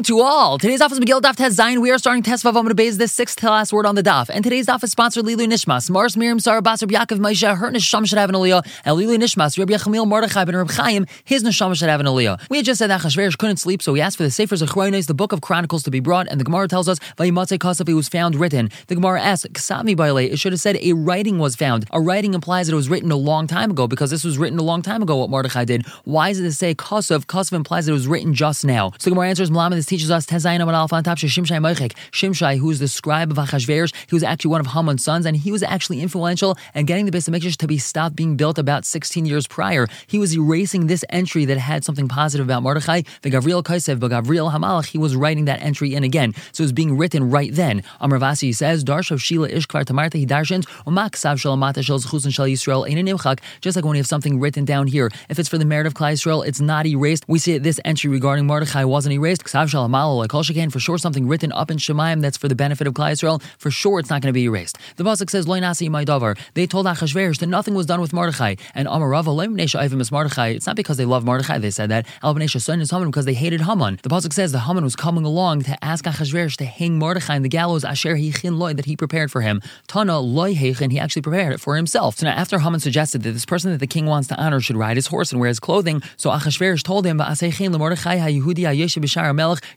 Shalom 0.00 0.18
to 0.18 0.24
all. 0.24 0.58
Today's 0.58 0.80
office 0.80 0.98
is 0.98 1.04
Megillah 1.04 1.20
Daf 1.20 1.36
Tez 1.36 1.58
Zayin. 1.58 1.82
We 1.82 1.90
are 1.90 1.98
starting 1.98 2.22
Test 2.22 2.44
Vav 2.44 2.54
Amud 2.54 2.98
the 2.98 3.08
sixth 3.08 3.38
to 3.40 3.50
last 3.50 3.72
word 3.72 3.84
on 3.84 3.96
the 3.96 4.02
daf. 4.02 4.30
And 4.30 4.42
today's 4.42 4.66
daf 4.66 4.82
is 4.82 4.92
sponsored 4.92 5.26
Lilu 5.26 5.46
Nishmas. 5.46 5.90
Mars 5.90 6.16
Miriam 6.16 6.38
Sarah 6.38 6.62
Basar 6.62 6.88
Yaakov 6.90 7.18
Maisha. 7.18 7.56
Her 7.56 7.70
neshama 7.70 8.06
should 8.06 8.18
have 8.18 8.30
an 8.30 8.36
aliyah. 8.36 8.64
And 8.84 8.96
Lilu 8.96 9.18
Nishmas. 9.18 9.58
Rabbi 9.58 9.74
Yechamiel 9.74 10.06
Mordechai 10.06 10.44
ben 10.44 10.56
Rabbi 10.56 10.72
Chaim. 10.72 11.06
His 11.24 11.42
neshama 11.44 11.76
should 11.76 11.88
have 11.88 12.00
an 12.00 12.06
aliyah. 12.06 12.40
We 12.48 12.58
had 12.58 12.66
just 12.66 12.78
said 12.78 12.86
that 12.88 13.02
Chashverosh 13.02 13.36
couldn't 13.36 13.58
sleep, 13.58 13.82
so 13.82 13.92
he 13.92 14.00
asked 14.00 14.16
for 14.16 14.22
the 14.22 14.30
Sefer 14.30 14.54
Zechronis, 14.54 15.06
the 15.06 15.14
book 15.14 15.32
of 15.32 15.42
Chronicles, 15.42 15.82
to 15.82 15.90
be 15.90 16.00
brought. 16.00 16.28
And 16.28 16.40
the 16.40 16.44
Gemara 16.44 16.68
tells 16.68 16.88
us 16.88 16.98
Vayimatze 17.18 17.58
Kasaf 17.58 17.88
it 17.88 17.94
was 17.94 18.08
found 18.08 18.36
written. 18.36 18.70
The 18.86 18.94
Gemara 18.94 19.20
asks 19.20 19.48
Ksami 19.48 19.96
Baile. 19.96 20.30
It 20.30 20.38
should 20.38 20.52
have 20.52 20.60
said 20.60 20.76
a 20.80 20.94
writing 20.94 21.38
was 21.38 21.56
found. 21.56 21.84
A 21.90 22.00
writing 22.00 22.32
implies 22.32 22.68
that 22.68 22.72
it 22.72 22.76
was 22.76 22.88
written 22.88 23.10
a 23.10 23.16
long 23.16 23.46
time 23.46 23.70
ago 23.70 23.86
because 23.86 24.10
this 24.10 24.24
was 24.24 24.38
written 24.38 24.58
a 24.58 24.62
long 24.62 24.80
time 24.80 25.02
ago. 25.02 25.16
What 25.16 25.30
Mordechai 25.30 25.64
did. 25.66 25.86
Why 26.04 26.30
does 26.30 26.40
it 26.40 26.44
to 26.44 26.52
say 26.52 26.74
Kasaf? 26.74 27.26
Kasaf 27.26 27.52
implies 27.52 27.86
that 27.86 27.92
it 27.92 27.94
was 27.94 28.08
written 28.08 28.32
just 28.32 28.64
now. 28.64 28.92
So 28.98 29.10
the 29.10 29.10
Gemara 29.10 29.28
answers 29.28 29.50
Malama. 29.50 29.89
Teaches 29.90 30.12
us 30.12 30.24
Tezayin 30.24 30.60
Amad 30.60 30.74
Alpha 30.74 30.94
on 30.94 31.02
top 31.02 31.18
Shimshai 31.18 31.58
Moichek. 31.58 31.96
Shimshai, 32.12 32.58
who 32.58 32.70
is 32.70 32.78
the 32.78 32.86
scribe 32.86 33.32
of 33.32 33.38
Achashverosh, 33.38 33.92
he 34.08 34.14
was 34.14 34.22
actually 34.22 34.52
one 34.52 34.60
of 34.60 34.68
Haman's 34.68 35.02
sons, 35.02 35.26
and 35.26 35.36
he 35.36 35.50
was 35.50 35.64
actually 35.64 36.00
influential 36.00 36.56
in 36.76 36.86
getting 36.86 37.06
the 37.06 37.10
Beis 37.10 37.56
to 37.56 37.66
be 37.66 37.76
stopped 37.76 38.14
being 38.14 38.36
built 38.36 38.56
about 38.56 38.84
16 38.84 39.26
years 39.26 39.48
prior. 39.48 39.88
He 40.06 40.20
was 40.20 40.32
erasing 40.32 40.86
this 40.86 41.04
entry 41.10 41.44
that 41.46 41.58
had 41.58 41.84
something 41.84 42.06
positive 42.06 42.46
about 42.46 42.62
Mordechai. 42.62 43.02
The 43.22 43.32
Gavriel 43.32 43.64
Kaisev, 43.64 43.98
but 43.98 44.12
Gavriel 44.12 44.52
Hamalach, 44.52 44.86
he 44.86 44.96
was 44.96 45.16
writing 45.16 45.46
that 45.46 45.60
entry 45.60 45.92
in 45.96 46.04
again. 46.04 46.34
So 46.52 46.62
it 46.62 46.66
was 46.66 46.72
being 46.72 46.96
written 46.96 47.28
right 47.28 47.52
then. 47.52 47.82
Amravasi 48.00 48.54
says, 48.54 48.84
Darshav 48.84 49.20
Shila 49.20 49.48
Ishkvar 49.48 49.84
Tamarta, 49.86 50.14
he 50.14 50.24
darshans, 50.24 50.68
Umaksav 50.86 51.34
Shalamata 51.34 51.82
Shal 51.82 51.98
Zchus 51.98 52.32
Shal 52.32 52.46
Yisrael, 52.46 52.88
Ein 52.88 53.04
Nimchak, 53.04 53.40
just 53.60 53.74
like 53.74 53.84
when 53.84 53.90
we 53.90 53.98
have 53.98 54.06
something 54.06 54.38
written 54.38 54.64
down 54.64 54.86
here. 54.86 55.10
If 55.28 55.40
it's 55.40 55.48
for 55.48 55.58
the 55.58 55.64
merit 55.64 55.88
of 55.88 55.94
Klai 55.94 56.12
Yisrael, 56.12 56.46
it's 56.46 56.60
not 56.60 56.86
erased. 56.86 57.24
We 57.26 57.40
see 57.40 57.58
this 57.58 57.80
entry 57.84 58.08
regarding 58.08 58.46
Mordechai 58.46 58.84
wasn't 58.84 59.14
erased. 59.14 59.42
For 59.88 60.80
sure 60.80 60.98
something 60.98 61.26
written 61.26 61.52
up 61.52 61.70
in 61.70 61.76
Shemaim 61.78 62.20
that's 62.20 62.36
for 62.36 62.48
the 62.48 62.54
benefit 62.54 62.86
of 62.86 62.94
Klai 62.94 63.12
Yisrael, 63.12 63.42
for 63.58 63.70
sure 63.70 63.98
it's 64.00 64.10
not 64.10 64.22
going 64.22 64.28
to 64.28 64.32
be 64.32 64.44
erased. 64.44 64.78
The 64.96 65.04
Pasuk 65.04 65.30
says, 65.30 65.46
Loy 65.48 65.60
Nasi 65.60 65.88
Davar. 65.88 66.38
They 66.54 66.66
told 66.66 66.86
Achashverosh 66.86 67.38
that 67.38 67.46
nothing 67.46 67.74
was 67.74 67.86
done 67.86 68.00
with 68.00 68.12
Mordechai. 68.12 68.56
And 68.74 68.88
Amarava, 68.88 69.30
Ivim 69.30 70.00
is 70.00 70.12
Mordechai. 70.12 70.48
It's 70.48 70.66
not 70.66 70.76
because 70.76 70.96
they 70.96 71.04
love 71.04 71.24
Mordechai, 71.24 71.58
they 71.58 71.70
said 71.70 71.90
that. 71.90 72.06
Al 72.22 72.34
Nesha 72.34 72.60
son 72.60 72.80
is 72.80 72.90
Haman 72.90 73.08
because 73.10 73.24
they 73.24 73.34
hated 73.34 73.62
Haman. 73.62 74.00
The 74.02 74.08
Pasuk 74.08 74.32
says 74.32 74.52
the 74.52 74.60
Haman 74.60 74.84
was 74.84 74.96
coming 74.96 75.24
along 75.24 75.62
to 75.62 75.84
ask 75.84 76.04
Achashverosh 76.04 76.56
to 76.56 76.64
hang 76.64 76.98
Mordechai 76.98 77.36
in 77.36 77.42
the 77.42 77.48
gallows 77.48 77.84
Asher 77.84 78.16
Hichin 78.16 78.58
Loy 78.58 78.74
that 78.74 78.84
he 78.84 78.96
prepared 78.96 79.30
for 79.30 79.40
him. 79.40 79.62
Tana 79.86 80.18
Loy 80.20 80.54
Hechin, 80.54 80.90
he 80.90 80.98
actually 80.98 81.22
prepared 81.22 81.52
it 81.52 81.60
for 81.60 81.76
himself. 81.76 82.16
So 82.16 82.26
now 82.26 82.32
after 82.32 82.58
Haman 82.58 82.80
suggested 82.80 83.22
that 83.22 83.32
this 83.32 83.46
person 83.46 83.70
that 83.72 83.78
the 83.78 83.86
king 83.86 84.06
wants 84.06 84.28
to 84.28 84.36
honor 84.36 84.60
should 84.60 84.76
ride 84.76 84.96
his 84.96 85.06
horse 85.06 85.32
and 85.32 85.40
wear 85.40 85.48
his 85.48 85.60
clothing, 85.60 86.02
so 86.16 86.30
Achashverosh 86.30 86.82
told 86.82 87.06
him, 87.06 87.20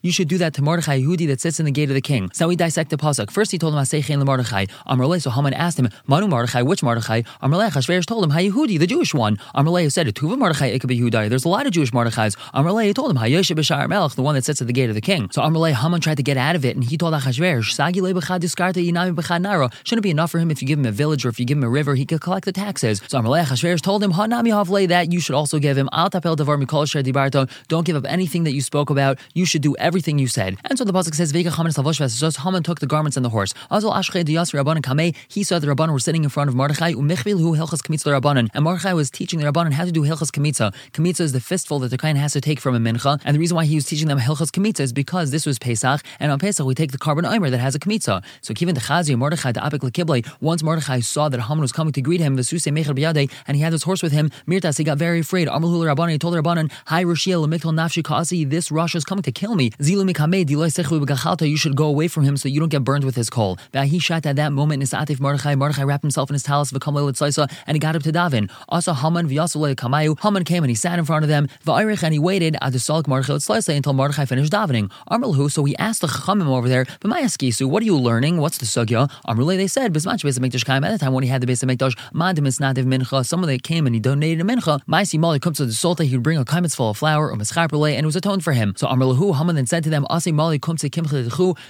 You 0.02 0.12
should 0.12 0.28
do 0.28 0.38
that 0.40 0.54
to 0.56 0.62
Mordechai 0.62 1.02
Yehudi 1.02 1.28
that 1.28 1.42
sits 1.42 1.60
in 1.60 1.66
the 1.66 1.72
gate 1.72 1.90
of 1.90 1.96
the 1.96 2.02
king. 2.02 2.30
So 2.34 2.48
we 2.48 2.56
dissect 2.56 2.90
the 2.90 2.98
pasuk. 2.98 3.32
First, 3.32 3.52
he 3.52 3.58
told 3.58 3.74
him 3.74 3.80
Asechein 3.80 4.24
Mordechai. 4.26 4.66
Amrle. 4.88 5.22
So 5.22 5.30
Haman 5.30 5.54
asked 5.54 5.80
him, 5.80 5.90
Manu 6.08 6.28
Mordechai, 6.28 6.62
which 6.62 6.84
Mordechai? 6.84 7.22
Amrle. 7.42 7.70
Chashverosh 7.70 8.06
told 8.06 8.24
him, 8.24 8.32
Yehudi, 8.32 8.80
the 8.80 8.88
Jewish 8.88 9.14
one. 9.14 9.38
Amrle 9.56 9.92
said, 9.92 10.08
Tuva 10.08 10.38
Mordechai 10.38 10.78
be 10.78 11.00
Yehudai. 11.00 11.30
There's 11.30 11.46
a 11.46 11.50
lot 11.50 11.66
of 11.66 11.72
Jewish 11.72 11.92
Mordechais. 11.92 12.36
Amrle 12.54 12.94
told 12.94 13.12
him, 13.12 13.18
Hayeshe 13.18 13.56
B'Shar 13.56 13.88
Melech, 13.88 14.14
the 14.14 14.22
one 14.22 14.36
that 14.36 14.46
sits 14.46 14.62
at 14.62 14.68
the 14.68 14.74
gate 14.74 14.90
of 14.90 14.96
the 14.96 15.02
king. 15.02 15.30
So 15.32 15.42
Amrle 15.42 15.74
Haman 15.74 16.02
tried 16.02 16.18
to 16.18 16.24
get 16.24 16.38
out 16.38 16.56
of 16.56 16.66
it, 16.66 16.76
and 16.76 16.84
he 16.84 16.98
told 16.98 17.14
Achashverosh, 17.14 17.72
Sagi 17.72 18.02
B'Chad 18.02 18.40
Diskarta 18.40 18.86
Yinami 18.86 19.16
B'Chad 19.16 19.42
Naro. 19.42 19.70
Shouldn't 19.84 20.04
be 20.04 20.12
enough 20.12 20.32
for 20.32 20.40
him 20.40 20.52
if 20.52 20.62
you 20.62 20.68
give 20.68 20.80
him 20.80 20.86
a 20.86 20.92
village 20.92 21.26
or 21.26 21.30
if 21.30 21.40
you 21.40 21.46
give 21.46 21.58
him 21.58 21.64
a 21.64 21.70
river, 21.70 21.96
he 21.96 22.06
could 22.06 22.22
collect 22.22 22.46
the 22.46 22.52
taxes. 22.52 23.02
So 23.08 23.20
Amrle 23.20 23.44
Achashverosh 23.44 23.82
told 23.82 24.04
him, 24.04 24.14
Hanami 24.14 24.50
Havle, 24.50 24.88
that 24.88 25.12
you 25.12 25.20
should 25.20 25.36
also 25.36 25.60
give 25.60 25.78
him 25.78 25.90
Al 25.92 26.10
Tapel 26.10 26.36
Davar 26.36 26.62
Mikol 26.62 26.90
Sher 26.90 27.04
Dibarto. 27.04 27.50
Don't 27.68 27.86
give 27.86 27.96
up 27.96 28.06
anything 28.06 28.44
that 28.44 28.54
you 28.54 28.62
spoke 28.62 28.90
about. 28.90 29.20
You 29.34 29.46
should 29.46 29.62
do 29.62 29.73
everything 29.80 30.20
you 30.20 30.28
said. 30.28 30.58
And 30.66 30.78
so 30.78 30.84
the 30.84 30.94
pasuk 30.94 31.16
says, 31.16 31.32
Vega 31.32 31.52
Haman 31.52 31.72
Haman 31.74 32.64
took 32.64 32.80
the 32.80 32.88
garments 32.88 33.18
and 33.18 33.26
the 33.26 33.30
horse. 33.30 33.54
Azal 33.72 33.94
Ashche 33.94 34.24
Diyas 34.24 34.54
Rabbanan 34.54 34.82
Kameh. 34.82 35.16
He 35.28 35.44
saw 35.44 35.60
the 35.60 35.68
Rabbanan 35.68 35.92
were 35.92 36.00
sitting 36.00 36.24
in 36.24 36.30
front 36.30 36.50
of 36.50 36.56
Mordechai. 36.56 36.94
Umichvil 36.94 37.40
hu 37.40 37.56
Hilchas 37.56 37.82
Kamitza 37.82 38.20
Rabbanan. 38.20 38.50
And 38.54 38.64
Mordechai 38.64 38.94
was 38.94 39.10
teaching 39.10 39.40
the 39.40 39.46
Rabbanan 39.46 39.74
how 39.74 39.86
to 39.86 39.92
do 39.92 40.02
Hilchas 40.02 40.32
Kamitza. 40.32 40.74
Kamitza 40.92 41.22
is 41.22 41.32
the 41.32 41.40
fistful 41.40 41.80
that 41.80 41.90
the 41.90 41.98
Kain 41.98 42.16
has 42.16 42.34
to 42.34 42.42
take 42.42 42.60
from 42.60 42.76
a 42.76 42.80
mincha. 42.80 43.20
And 43.26 43.36
the 43.36 43.40
reason 43.40 43.56
why 43.56 43.66
he 43.66 43.76
was 43.76 43.86
teaching 43.86 44.08
them 44.08 44.20
Hilchas 44.20 44.52
Kamitza 44.52 44.82
is 44.82 44.94
because 44.94 45.32
this 45.32 45.46
was 45.46 45.60
Pesach, 45.60 46.02
and 46.20 46.32
on 46.32 46.40
Pesach 46.40 46.66
we 46.66 46.76
take 46.76 46.92
the 46.92 46.98
korban 46.98 47.30
omer 47.30 47.50
that 47.50 47.60
has 47.60 47.76
a 47.76 47.80
Kamitza. 47.80 48.24
So 48.42 48.54
given 48.54 48.76
the 48.76 48.82
Chazi 48.82 49.18
Mordechai 49.18 49.52
the 49.52 49.60
Apik 49.60 49.80
Lekible, 49.80 50.28
once 50.42 50.64
Mordechai 50.64 51.00
saw 51.00 51.30
that 51.30 51.40
Haman 51.42 51.62
was 51.62 51.72
coming 51.72 51.94
to 51.94 52.02
greet 52.02 52.22
him, 52.22 52.38
Vesuse 52.38 52.72
Mecher 52.72 52.98
Biyade, 52.98 53.32
and 53.48 53.58
he 53.58 53.64
had 53.64 53.72
his 53.72 53.84
horse 53.84 54.04
with 54.04 54.12
him, 54.12 54.32
Mirtas, 54.48 54.78
he 54.78 54.84
got 54.84 54.98
very 54.98 55.20
afraid. 55.20 55.48
Amalhul 55.48 55.84
Rabbanan, 55.94 56.12
he 56.12 56.18
told 56.20 56.34
the 56.34 56.42
Rabbanan, 56.42 56.72
Hi 56.88 57.04
Rashia 57.04 57.46
Lemikal 57.46 57.74
Nafshi 57.74 58.04
Kasi, 58.04 58.44
this 58.46 58.72
Rosh 58.72 58.96
is 58.96 59.04
coming 59.04 59.24
to 59.24 59.32
kill 59.32 59.56
me. 59.56 59.63
You 59.80 61.58
should 61.58 61.76
go 61.76 61.86
away 61.86 62.08
from 62.08 62.24
him 62.24 62.38
so 62.38 62.48
you 62.50 62.60
don't 62.60 62.70
get 62.70 62.84
burned 62.84 63.04
with 63.04 63.16
his 63.16 63.30
coal. 63.30 63.58
He 63.74 64.00
shot 64.00 64.26
at 64.26 64.36
that 64.38 64.52
moment 64.52 64.82
Nisatif 64.84 65.20
Mordechai. 65.20 65.56
Mordechai 65.56 65.84
wrapped 65.84 66.04
himself 66.04 66.30
in 66.30 66.34
his 66.34 66.48
a 66.48 67.48
and 67.68 67.76
he 67.76 67.80
got 67.80 67.96
up 67.96 68.04
to 68.04 68.12
Davin. 68.12 68.50
Also 68.70 68.94
Haman 68.94 69.28
kamayu. 69.28 70.20
Haman 70.20 70.44
came 70.44 70.64
and 70.64 70.70
he 70.70 70.76
sat 70.76 71.00
in 71.00 71.06
front 71.06 71.24
of 71.24 71.30
them. 71.30 71.48
Va'irich 71.66 72.04
and 72.04 72.14
he 72.14 72.20
waited 72.20 72.56
at 72.62 72.72
the 72.72 72.80
salik 72.80 73.08
Mordechai 73.08 73.40
until 73.74 73.94
Mordechai 73.94 74.26
finished 74.26 74.52
davening. 74.52 74.92
Amrulhu, 75.10 75.52
so 75.52 75.64
he 75.64 75.76
asked 75.78 76.02
the 76.02 76.08
Chachamim 76.08 76.48
over 76.48 76.70
there, 76.70 76.86
but 77.00 77.10
my 77.10 77.22
Eskisu, 77.22 77.68
what 77.70 77.82
are 77.82 77.86
you 77.86 77.98
learning? 77.98 78.38
What's 78.38 78.58
the 78.58 78.66
sugya? 78.66 79.10
Amrulay, 79.28 79.58
they 79.58 79.68
said, 79.68 79.94
Bismach 79.94 80.24
Beis. 80.24 80.84
At 80.84 80.92
the 80.92 80.98
time 80.98 81.14
when 81.14 81.24
he 81.24 81.30
had 81.30 81.42
the 81.42 81.48
Beis 81.48 81.64
Hamikdash, 81.64 81.98
Madim 82.14 82.48
is 82.48 82.60
nativ 82.60 82.86
mincha. 82.86 83.26
Someone 83.26 83.50
that 83.50 83.64
came 83.64 83.86
and 83.86 83.96
he 83.96 84.00
donated 84.00 84.42
a 84.42 84.44
mincha. 84.44 84.82
Maisi 84.86 85.20
Mali 85.20 85.40
comes 85.40 85.58
to 85.58 85.66
the 85.66 85.72
Sulta, 85.72 86.04
he 86.06 86.16
would 86.16 86.24
bring 86.24 86.38
a 86.38 86.46
kaimitz 86.46 86.76
full 86.76 86.90
of 86.92 86.98
flour 86.98 87.30
or 87.32 87.36
mischarpele, 87.36 87.92
and 87.92 88.04
it 88.04 88.06
was 88.06 88.16
atoned 88.16 88.44
for 88.44 88.54
him. 88.54 88.74
So 88.78 88.88
Amrulhu, 88.88 89.36
Haman 89.38 89.53
then 89.58 89.66
said 89.66 89.84
to 89.84 89.90
them, 89.90 90.06
Asi 90.10 90.32
Mali 90.32 90.60
comes 90.60 90.82
to 90.82 90.90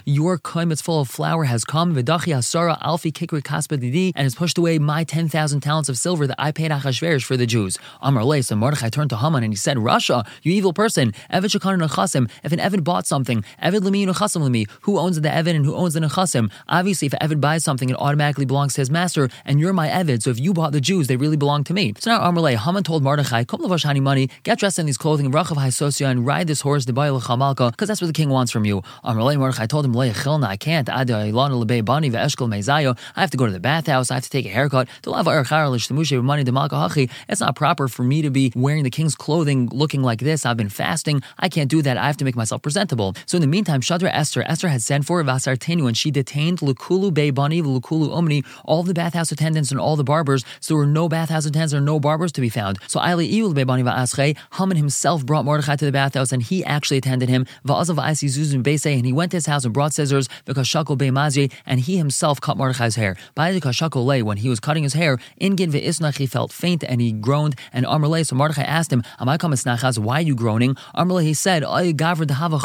your 0.05 0.37
kaimitz 0.37 0.81
full 0.81 1.01
of 1.01 1.09
flour 1.09 1.45
has 1.45 1.63
come. 1.63 1.95
Vidachi 1.95 2.35
Asara 2.35 2.81
Alfi 2.81 3.11
Kikri 3.11 4.11
and 4.15 4.23
has 4.23 4.35
pushed 4.35 4.57
away 4.57 4.79
my 4.79 5.03
10,000 5.03 5.61
talents 5.61 5.89
of 5.89 5.97
silver 5.97 6.27
that 6.27 6.35
I 6.39 6.51
paid 6.51 6.71
Achashverosh 6.71 7.23
for 7.23 7.37
the 7.37 7.45
Jews. 7.45 7.77
Amar 8.01 8.23
Le, 8.23 8.43
so 8.43 8.55
Mordechai 8.55 8.89
turned 8.89 9.09
to 9.11 9.17
Haman 9.17 9.43
and 9.43 9.53
he 9.53 9.57
said, 9.57 9.77
Rasha, 9.77 10.25
you 10.43 10.53
evil 10.53 10.73
person, 10.73 11.13
Evid 11.31 11.55
Shekhan 11.55 11.81
Nechasim, 11.81 12.29
if 12.43 12.51
an 12.51 12.59
Evid 12.59 12.83
bought 12.83 13.05
something, 13.05 13.43
Evid 13.61 13.81
Lemi 13.81 14.05
Nechasim 14.05 14.41
Lemi, 14.41 14.67
who 14.81 14.97
owns 14.99 15.19
the 15.19 15.29
Evid 15.29 15.55
and 15.55 15.65
who 15.65 15.75
owns 15.75 15.93
the 15.93 15.99
Nechasim? 15.99 16.51
Obviously, 16.67 17.07
if 17.07 17.13
Evid 17.13 17.39
buys 17.39 17.63
something, 17.63 17.89
it 17.89 17.95
automatically 17.95 18.45
belongs 18.45 18.73
to 18.75 18.81
his 18.81 18.89
master, 18.89 19.29
and 19.45 19.59
you're 19.59 19.73
my 19.73 19.87
Evid, 19.87 20.23
so 20.23 20.29
if 20.29 20.39
you 20.39 20.53
bought 20.53 20.71
the 20.71 20.81
Jews, 20.81 21.07
they 21.07 21.15
really 21.15 21.37
belong 21.37 21.63
to 21.65 21.73
me. 21.73 21.93
So 21.99 22.11
now 22.11 22.27
Amar 22.27 22.41
Le, 22.41 22.57
Haman 22.57 22.83
told 22.83 23.03
Mordechai, 23.03 23.43
Come 23.43 23.61
lavash 23.61 23.83
honey 23.83 23.99
money, 23.99 24.29
get 24.43 24.59
dressed 24.59 24.79
in 24.79 24.85
these 24.85 24.97
clothing, 24.97 25.31
Rachav 25.31 25.57
Haisosia, 25.57 26.09
and 26.09 26.25
ride 26.25 26.47
this 26.47 26.61
horse, 26.61 26.85
the 26.85 26.93
Baal 26.93 27.21
Chamalka, 27.21 27.72
because 27.73 27.87
that's 27.87 28.01
what 28.01 28.07
the 28.07 28.13
king 28.13 28.29
wants 28.29 28.51
from 28.51 28.65
you. 28.65 28.81
Um, 29.03 29.19
Le, 29.19 29.37
Mordechai 29.37 29.65
told 29.65 29.85
him, 29.85 29.95
I 29.97 30.57
can't, 30.57 30.89
I 30.89 30.97
have 30.99 31.07
to 33.31 33.37
go 33.37 33.45
to 33.45 33.51
the 33.51 33.59
bathhouse, 33.59 34.11
I 34.11 34.13
have 34.15 34.23
to 34.23 34.29
take 34.29 34.45
a 34.45 34.49
haircut. 34.49 34.87
It's 37.29 37.41
not 37.41 37.55
proper 37.55 37.87
for 37.87 38.03
me 38.03 38.21
to 38.21 38.29
be 38.29 38.51
wearing 38.55 38.83
the 38.83 38.89
king's 38.89 39.15
clothing 39.15 39.69
looking 39.71 40.01
like 40.01 40.19
this. 40.19 40.45
I've 40.45 40.57
been 40.57 40.69
fasting. 40.69 41.21
I 41.39 41.49
can't 41.49 41.69
do 41.69 41.81
that. 41.81 41.97
I 41.97 42.07
have 42.07 42.17
to 42.17 42.25
make 42.25 42.35
myself 42.35 42.61
presentable. 42.61 43.15
So 43.25 43.37
in 43.37 43.41
the 43.41 43.47
meantime, 43.47 43.81
Shadra 43.81 44.09
Esther, 44.13 44.43
Esther 44.43 44.67
had 44.69 44.81
sent 44.81 45.05
for 45.05 45.23
Vasartenu 45.23 45.87
and 45.87 45.97
she 45.97 46.11
detained 46.11 46.59
Lukulu 46.59 47.13
Bey 47.13 47.31
Bani, 47.31 47.61
Lukulu 47.61 48.13
Omni, 48.13 48.43
all 48.65 48.83
the 48.83 48.93
bathhouse 48.93 49.31
attendants 49.31 49.71
and 49.71 49.79
all 49.79 49.95
the 49.95 50.03
barbers. 50.03 50.45
So 50.59 50.73
there 50.73 50.79
were 50.79 50.85
no 50.85 51.09
bathhouse 51.09 51.45
attendants 51.45 51.73
or 51.73 51.81
no 51.81 51.99
barbers 51.99 52.31
to 52.33 52.41
be 52.41 52.49
found. 52.49 52.79
So 52.87 52.99
Aili 52.99 53.31
Iul 53.33 53.53
Bey 53.53 53.63
Bani 53.63 53.83
Haman 54.53 54.77
himself 54.77 55.25
brought 55.25 55.45
Mordechai 55.45 55.75
to 55.75 55.85
the 55.85 55.91
bathhouse 55.91 56.31
and 56.31 56.41
he 56.41 56.63
actually 56.63 56.97
attended 56.97 57.29
him. 57.29 57.45
Va'azav 57.65 57.95
Aisi 57.95 58.29
Zuzun 58.29 58.63
Beise, 58.63 58.95
and 58.95 59.05
he 59.05 59.13
went 59.13 59.31
to 59.31 59.37
his 59.37 59.45
house 59.45 59.65
and 59.65 59.73
brought 59.73 59.93
scissors 59.93 60.27
because 60.45 60.71
Bey 60.73 61.09
Mazi, 61.09 61.51
and 61.65 61.79
he 61.79 61.97
himself 61.97 62.41
cut 62.41 62.57
Mordechai's 62.57 62.95
hair. 62.95 63.15
By 63.35 63.51
the 63.51 63.61
Kashakole, 63.61 64.23
when 64.23 64.37
he 64.37 64.49
was 64.49 64.59
cutting 64.59 64.83
his 64.83 64.93
hair, 64.93 65.17
in 65.37 65.55
Gin 65.55 65.71
Ve'isnach, 65.71 66.17
he 66.17 66.25
felt 66.25 66.51
faint 66.51 66.83
and 66.83 66.99
he 67.01 67.11
groaned. 67.11 67.55
And 67.71 67.85
Amrle, 67.85 68.25
so 68.25 68.35
Mordechai 68.35 68.63
asked 68.63 68.91
him, 68.91 69.03
Am 69.19 69.29
I 69.29 69.37
coming 69.37 69.57
snachas? 69.57 69.97
Why 69.97 70.19
are 70.19 70.21
you 70.21 70.35
groaning? 70.35 70.75
Amrle, 70.95 71.23
he 71.23 71.33
said, 71.33 71.63
"I 71.63 71.91
governed 71.91 72.29
to 72.29 72.33
have 72.35 72.53
a 72.53 72.59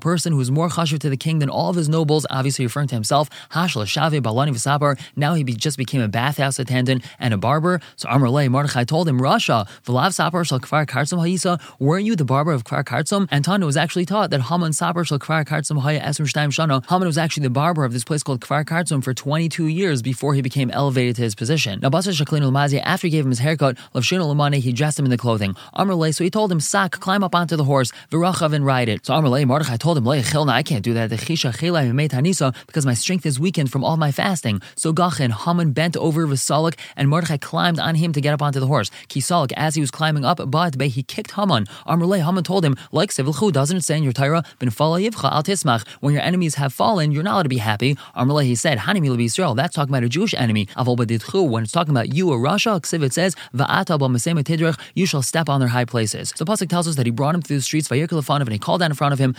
person 0.00 0.32
who 0.32 0.40
is 0.40 0.50
more 0.50 0.68
chashav 0.68 0.98
to 0.98 1.10
the 1.10 1.16
king 1.16 1.38
than 1.38 1.50
all 1.50 1.70
of 1.70 1.76
his 1.76 1.88
nobles, 1.88 2.26
obviously 2.30 2.64
referring 2.66 2.88
to 2.88 2.94
himself. 2.94 3.30
Hashla 3.50 3.86
Balani 4.20 4.50
V'Sapar. 4.50 4.98
Now 5.16 5.34
he 5.34 5.44
just 5.44 5.78
became 5.78 6.00
a 6.00 6.08
bathhouse 6.08 6.58
attendant 6.58 7.04
and 7.18 7.32
a 7.34 7.38
barber. 7.38 7.80
So 7.96 8.08
Amrle, 8.08 8.48
Mordechai 8.48 8.84
told 8.84 9.08
him, 9.08 9.20
Rasha, 9.20 9.68
V'lav 9.84 10.10
Sapar 10.10 10.46
Shal 10.46 10.60
Kfar 10.60 10.88
Ha'isa. 10.90 11.58
Weren't 11.78 12.04
you 12.04 12.16
the 12.16 12.24
barber 12.24 12.52
of 12.52 12.64
Kfar 12.64 12.84
Kartzum? 12.90 13.28
And 13.30 13.44
Tana 13.44 13.64
was 13.64 13.76
actually 13.76 14.04
taught 14.04 14.30
that 14.30 14.40
Haman 14.42 14.72
Sapar 14.72 15.06
Shal 15.06 15.20
Kfar 15.20 15.44
Kartzum 15.44 15.80
Ha'ya 15.80 16.00
Esrim 16.00 16.26
Shana. 16.26 16.84
Haman 16.90 17.06
was 17.06 17.16
actually 17.16 17.44
the 17.44 17.50
barber 17.50 17.84
of 17.84 17.92
this 17.92 18.02
place 18.02 18.24
called 18.24 18.40
Kfar 18.40 18.64
Kartzum 18.64 19.04
for 19.04 19.14
22 19.14 19.68
years 19.68 20.02
before 20.02 20.34
he 20.34 20.42
became 20.42 20.72
elevated 20.72 21.14
to 21.14 21.22
his 21.22 21.36
position. 21.36 21.78
Now, 21.80 21.90
Basar 21.90 22.12
Shaklin 22.12 22.42
Lamazi, 22.42 22.82
after 22.84 23.06
he 23.06 23.12
gave 23.12 23.24
him 23.24 23.30
his 23.30 23.38
haircut, 23.38 23.76
Lavshin 23.94 24.18
Lamane, 24.18 24.56
he 24.56 24.72
dressed 24.72 24.98
him 24.98 25.04
in 25.04 25.12
the 25.12 25.16
clothing. 25.16 25.54
Amrle, 25.76 26.12
so 26.12 26.24
he 26.24 26.30
told 26.30 26.50
him, 26.50 26.58
Sak, 26.58 26.90
climb 26.98 27.22
up 27.22 27.32
onto 27.32 27.54
the 27.54 27.62
horse, 27.62 27.92
Virachav, 28.10 28.52
and 28.52 28.66
ride 28.66 28.88
it. 28.88 29.06
So 29.06 29.14
Amrle, 29.14 29.46
Mordechai 29.46 29.76
told 29.76 29.96
him, 29.96 30.04
Chilna, 30.04 30.50
I 30.50 30.64
can't 30.64 30.82
do 30.82 30.94
that. 30.94 31.10
The 31.10 32.54
Because 32.66 32.86
my 32.86 32.94
strength 32.94 33.24
is 33.24 33.38
weakened 33.38 33.70
from 33.70 33.84
all 33.84 33.96
my 33.98 34.10
fasting. 34.10 34.60
So 34.74 34.92
Gachin, 34.92 35.30
Haman 35.30 35.70
bent 35.72 35.96
over 35.96 36.26
Vasalik, 36.26 36.76
and 36.96 37.08
Mordechai 37.08 37.36
climbed 37.36 37.78
on 37.78 37.94
him 37.94 38.12
to 38.14 38.20
get 38.20 38.34
up 38.34 38.42
onto 38.42 38.58
the 38.58 38.66
horse. 38.66 38.90
Kisalik, 39.08 39.52
as 39.56 39.76
he 39.76 39.80
was 39.80 39.92
climbing 39.92 40.24
up, 40.24 40.40
but 40.50 40.80
he 40.80 41.04
kicked 41.04 41.30
Haman. 41.32 41.66
Amrle, 41.86 42.24
Haman 42.24 42.42
told 42.42 42.64
him, 42.64 42.74
like 42.92 43.10
Sivilchu, 43.10 43.52
doesn't 43.52 43.76
it 43.78 43.84
say 43.84 43.96
in 43.96 44.02
your 44.02 44.12
Torah, 44.12 44.42
Ben 44.58 44.68
al 44.68 44.94
Tismach, 45.42 45.86
when 46.00 46.14
your 46.14 46.22
enemies 46.22 46.54
have 46.56 46.72
fallen, 46.72 47.12
you're 47.12 47.22
not 47.22 47.34
allowed 47.34 47.42
to 47.44 47.48
be 47.48 47.58
happy. 47.58 47.96
He 48.16 48.54
said, 48.54 48.78
Hanimi 48.78 49.24
Israel, 49.24 49.54
that's 49.54 49.74
talking 49.74 49.92
about 49.92 50.04
a 50.04 50.08
Jewish 50.08 50.34
enemy. 50.34 50.66
Badidchu, 50.76 51.48
when 51.48 51.62
it's 51.62 51.72
talking 51.72 51.92
about 51.92 52.14
you, 52.14 52.32
a 52.32 52.36
Rasha, 52.36 53.02
it 53.02 53.12
says, 53.12 53.34
Va'ata 53.54 53.98
Tidrich, 53.98 54.78
you 54.94 55.06
shall 55.06 55.22
step 55.22 55.48
on 55.48 55.60
their 55.60 55.68
high 55.68 55.84
places. 55.84 56.32
So 56.36 56.44
Pasuk 56.44 56.68
tells 56.68 56.88
us 56.88 56.96
that 56.96 57.06
he 57.06 57.12
brought 57.12 57.34
him 57.34 57.42
through 57.42 57.56
the 57.56 57.62
streets, 57.62 57.88
Vayikal 57.88 58.40
and 58.40 58.52
he 58.52 58.58
called 58.58 58.80
down 58.80 58.90
in 58.90 58.96
front 58.96 59.12
of 59.12 59.18
him, 59.18 59.34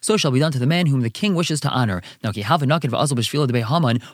so 0.00 0.16
shall 0.16 0.30
be 0.30 0.40
done 0.40 0.52
to 0.52 0.58
the 0.58 0.66
man 0.66 0.86
whom 0.86 1.00
the 1.00 1.10
king 1.10 1.34
wishes 1.34 1.60
to 1.60 1.68
honor. 1.70 2.02
Now, 2.22 2.32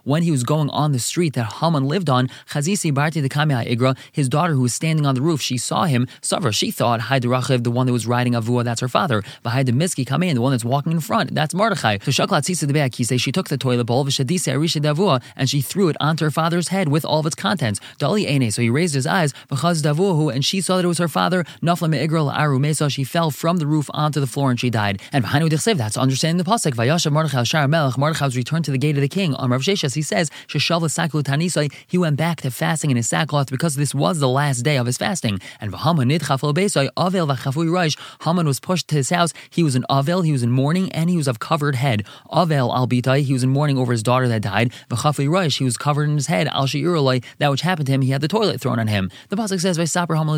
when 0.05 0.23
he 0.23 0.31
was 0.31 0.45
going 0.45 0.71
on 0.71 0.93
the 0.93 0.99
street 0.99 1.35
that 1.35 1.53
Haman 1.61 1.85
lived 1.87 2.09
on, 2.09 2.29
Chazisi 2.51 2.93
Barti 2.93 3.21
the 3.23 3.29
Igra, 3.29 3.97
his 4.13 4.29
daughter 4.29 4.53
who 4.55 4.63
was 4.63 4.75
standing 4.75 5.07
on 5.07 5.15
the 5.15 5.23
roof, 5.23 5.41
she 5.41 5.59
saw 5.59 5.85
him, 5.85 6.07
Savra, 6.21 6.55
she 6.55 6.71
thought, 6.75 7.01
Haidarachiv, 7.01 7.65
the 7.65 7.71
one 7.71 7.87
that 7.87 7.93
was 7.93 8.07
riding 8.07 8.35
Avua, 8.35 8.65
that's 8.65 8.81
her 8.81 8.89
father. 8.89 9.23
Vahai 9.45 9.65
Miski 9.65 10.05
in, 10.25 10.35
the 10.35 10.41
one 10.41 10.53
that's 10.53 10.65
walking 10.65 10.93
in 10.93 11.01
front, 11.01 11.35
that's 11.35 11.55
Mordechai. 11.55 11.99
So 12.11 12.27
the 12.27 12.91
he 12.95 13.05
say 13.05 13.17
she 13.17 13.33
took 13.33 13.49
the 13.49 13.57
toilet 13.57 13.85
bowl, 13.85 14.05
Vishadisa 14.05 14.53
Arisha 14.55 14.81
Davua, 14.81 15.23
and 15.37 15.49
she 15.49 15.61
threw 15.61 15.89
it 15.89 15.97
onto 16.01 16.25
her 16.25 16.31
father's 16.31 16.69
head 16.69 16.89
with 16.89 17.05
all 17.05 17.21
of 17.21 17.27
its 17.27 17.35
contents. 17.35 17.81
Dali 17.99 18.29
Ene, 18.29 18.51
so 18.51 18.63
he 18.63 18.71
raised 18.71 18.95
his 18.95 19.07
eyes, 19.07 19.33
Vachaz 19.51 19.83
Davuhu, 19.83 20.33
and 20.35 20.45
she 20.45 20.61
saw 20.61 20.77
that 20.77 20.85
it 20.85 20.89
was 20.89 20.99
her 20.99 21.09
father, 21.09 21.45
Nafla 21.63 21.89
Me'igral 21.89 22.33
Aru 22.33 22.59
Mesa, 22.59 22.91
she 22.91 23.05
fell 23.05 23.31
from 23.31 23.59
the 23.59 23.67
roof 23.67 23.89
onto 23.95 24.21
the 24.21 24.27
floor 24.27 24.51
and 24.51 24.59
she 24.59 24.71
died. 24.71 25.01
And 25.13 25.25
Vahanu 25.25 25.49
Dichsev, 25.49 25.77
that's 25.77 25.97
understanding 25.97 26.43
the 26.43 26.51
Pasuk, 26.51 26.75
Vayasha 26.75 27.11
Mordechai 27.11 27.45
Shar 27.45 27.69
Melech, 27.69 27.99
Mordechai 27.99 28.27
was 28.27 28.37
returned 28.37 28.65
to 28.67 28.71
the 28.71 28.79
gate 28.79 28.97
of 28.97 29.03
the 29.03 29.09
king. 29.09 29.35
On 29.35 29.51
Rav 29.51 29.63
Sheshas, 29.63 29.95
he 29.95 30.03
says, 30.03 30.31
Sheshavla 30.49 30.89
Saklu 30.89 31.23
Tanisai, 31.23 31.73
he 31.87 31.99
went 31.99 32.17
back 32.17 32.41
to 32.43 32.51
fasting 32.51 32.91
in 32.91 32.97
his 32.97 33.09
sackcloth 33.09 33.51
because 33.51 33.77
this 33.77 33.95
was 33.95 34.19
the 34.19 34.29
last 34.29 34.63
day 34.63 34.77
of 34.77 34.87
his 34.87 34.99
fasting. 34.99 35.41
And 35.61 35.73
Vahaman 35.73 36.11
Nidchafel 36.11 36.54
Vachafui 36.55 37.71
Raish, 37.71 37.97
Haman 38.25 38.47
was 38.47 38.61
pushed 38.61 38.89
to 38.89 38.97
his 38.97 39.11
house. 39.11 39.33
He 39.51 39.63
was 39.63 39.77
in 39.77 39.85
Avel, 39.91 40.25
he 40.25 40.33
was 40.33 40.43
in 40.43 40.51
mourning, 40.51 40.91
and 40.93 41.11
he 41.11 41.17
was 41.17 41.29
of 41.29 41.39
covered 41.39 41.75
head. 41.77 42.05
Avel 42.31 42.75
Albitai, 42.75 43.23
he 43.23 43.33
was 43.33 43.43
in 43.43 43.51
mourning 43.51 43.79
over 43.79 43.93
his 43.93 44.03
daughter 44.03 44.29
that 44.29 44.43
died. 44.43 44.73
Vachafui 44.89 45.29
Raish, 45.29 45.59
he 45.59 45.65
was 45.65 45.77
covered 45.77 46.09
in 46.09 46.17
his 46.17 46.27
head. 46.27 46.49
Al 46.49 46.67
Shi'uralai, 46.67 47.25
that 47.39 47.51
which 47.51 47.61
happened 47.61 47.87
to 47.87 47.93
him, 47.93 48.03
he 48.03 48.11
had 48.11 48.21
the 48.21 48.29
toilet 48.29 48.61
thrown 48.61 48.79
on 48.79 48.89
him. 48.89 49.11
The 49.29 49.37
Pasuk 49.37 49.61
says, 49.61 49.79
Vasaper 49.79 50.17
Haman 50.17 50.35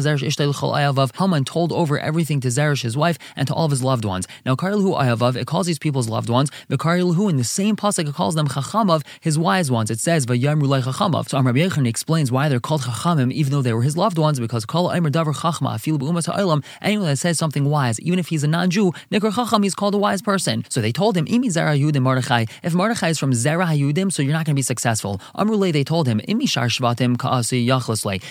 Chol 0.56 0.74
Ayavav, 0.74 1.16
Haman 1.18 1.44
told 1.44 1.72
over 1.72 1.98
everything 1.98 2.40
to 2.40 2.48
Zeresh, 2.48 2.82
his 2.82 2.96
wife, 2.96 3.18
and 3.34 3.48
to 3.48 3.54
all 3.54 3.64
of 3.64 3.70
his 3.70 3.82
loved 3.82 4.04
ones. 4.04 4.26
Now, 4.44 4.54
Karilhu 4.54 4.98
Ayavav, 4.98 5.36
it 5.36 5.46
calls 5.46 5.66
these 5.66 5.78
people's 5.78 6.08
loved 6.08 6.28
ones. 6.28 6.50
Vikarilhu, 6.70 7.28
in 7.30 7.36
the 7.36 7.44
same 7.44 7.76
Pasuk, 7.76 8.08
it 8.08 8.14
calls 8.14 8.34
them 8.34 8.48
Chachamav, 8.48 9.04
his 9.20 9.38
wise 9.38 9.70
ones. 9.70 9.90
It 9.90 10.00
says, 10.00 10.26
Vayamru 10.26 10.66
Lai 10.66 10.80
Chachamav. 10.80 11.28
So 11.28 11.38
Amr 11.38 11.52
Yechon 11.52 11.86
explains 11.86 12.30
why 12.32 12.48
they're 12.48 12.60
called 12.60 12.82
Chachamim, 12.82 13.32
even 13.32 13.52
though 13.52 13.62
they 13.62 13.72
were 13.72 13.82
his 13.82 13.96
loved 13.96 14.18
ones, 14.18 14.38
because 14.38 14.64
Kol 14.64 14.92
Aimer 14.92 15.10
Davar 15.10 15.34
Chachma, 15.34 15.78
Ha'ilam, 15.78 16.05
anyone 16.82 17.06
that 17.08 17.16
says 17.16 17.38
something 17.38 17.64
wise, 17.64 18.00
even 18.00 18.18
if 18.18 18.28
he's 18.28 18.44
a 18.44 18.48
non-Jew, 18.48 18.92
he's 19.10 19.74
called 19.74 19.94
a 19.94 19.98
wise 19.98 20.22
person. 20.22 20.64
So 20.68 20.80
they 20.80 20.92
told 20.92 21.16
him, 21.16 21.26
Imi 21.26 21.46
Zera 21.46 21.78
Yudim 21.78 22.02
Mordechai, 22.02 22.46
if 22.62 22.74
Mordechai 22.74 23.08
is 23.08 23.18
from 23.18 23.32
Zera 23.32 23.66
Hayudim, 23.66 24.12
so 24.12 24.22
you're 24.22 24.32
not 24.32 24.44
going 24.44 24.54
to 24.54 24.58
be 24.58 24.62
successful. 24.62 25.20
Amrule, 25.34 25.72
they 25.72 25.84
told 25.84 26.06
him, 26.06 26.20
Imi 26.28 26.48
Shar 26.48 26.66
Shvatim. 26.66 27.16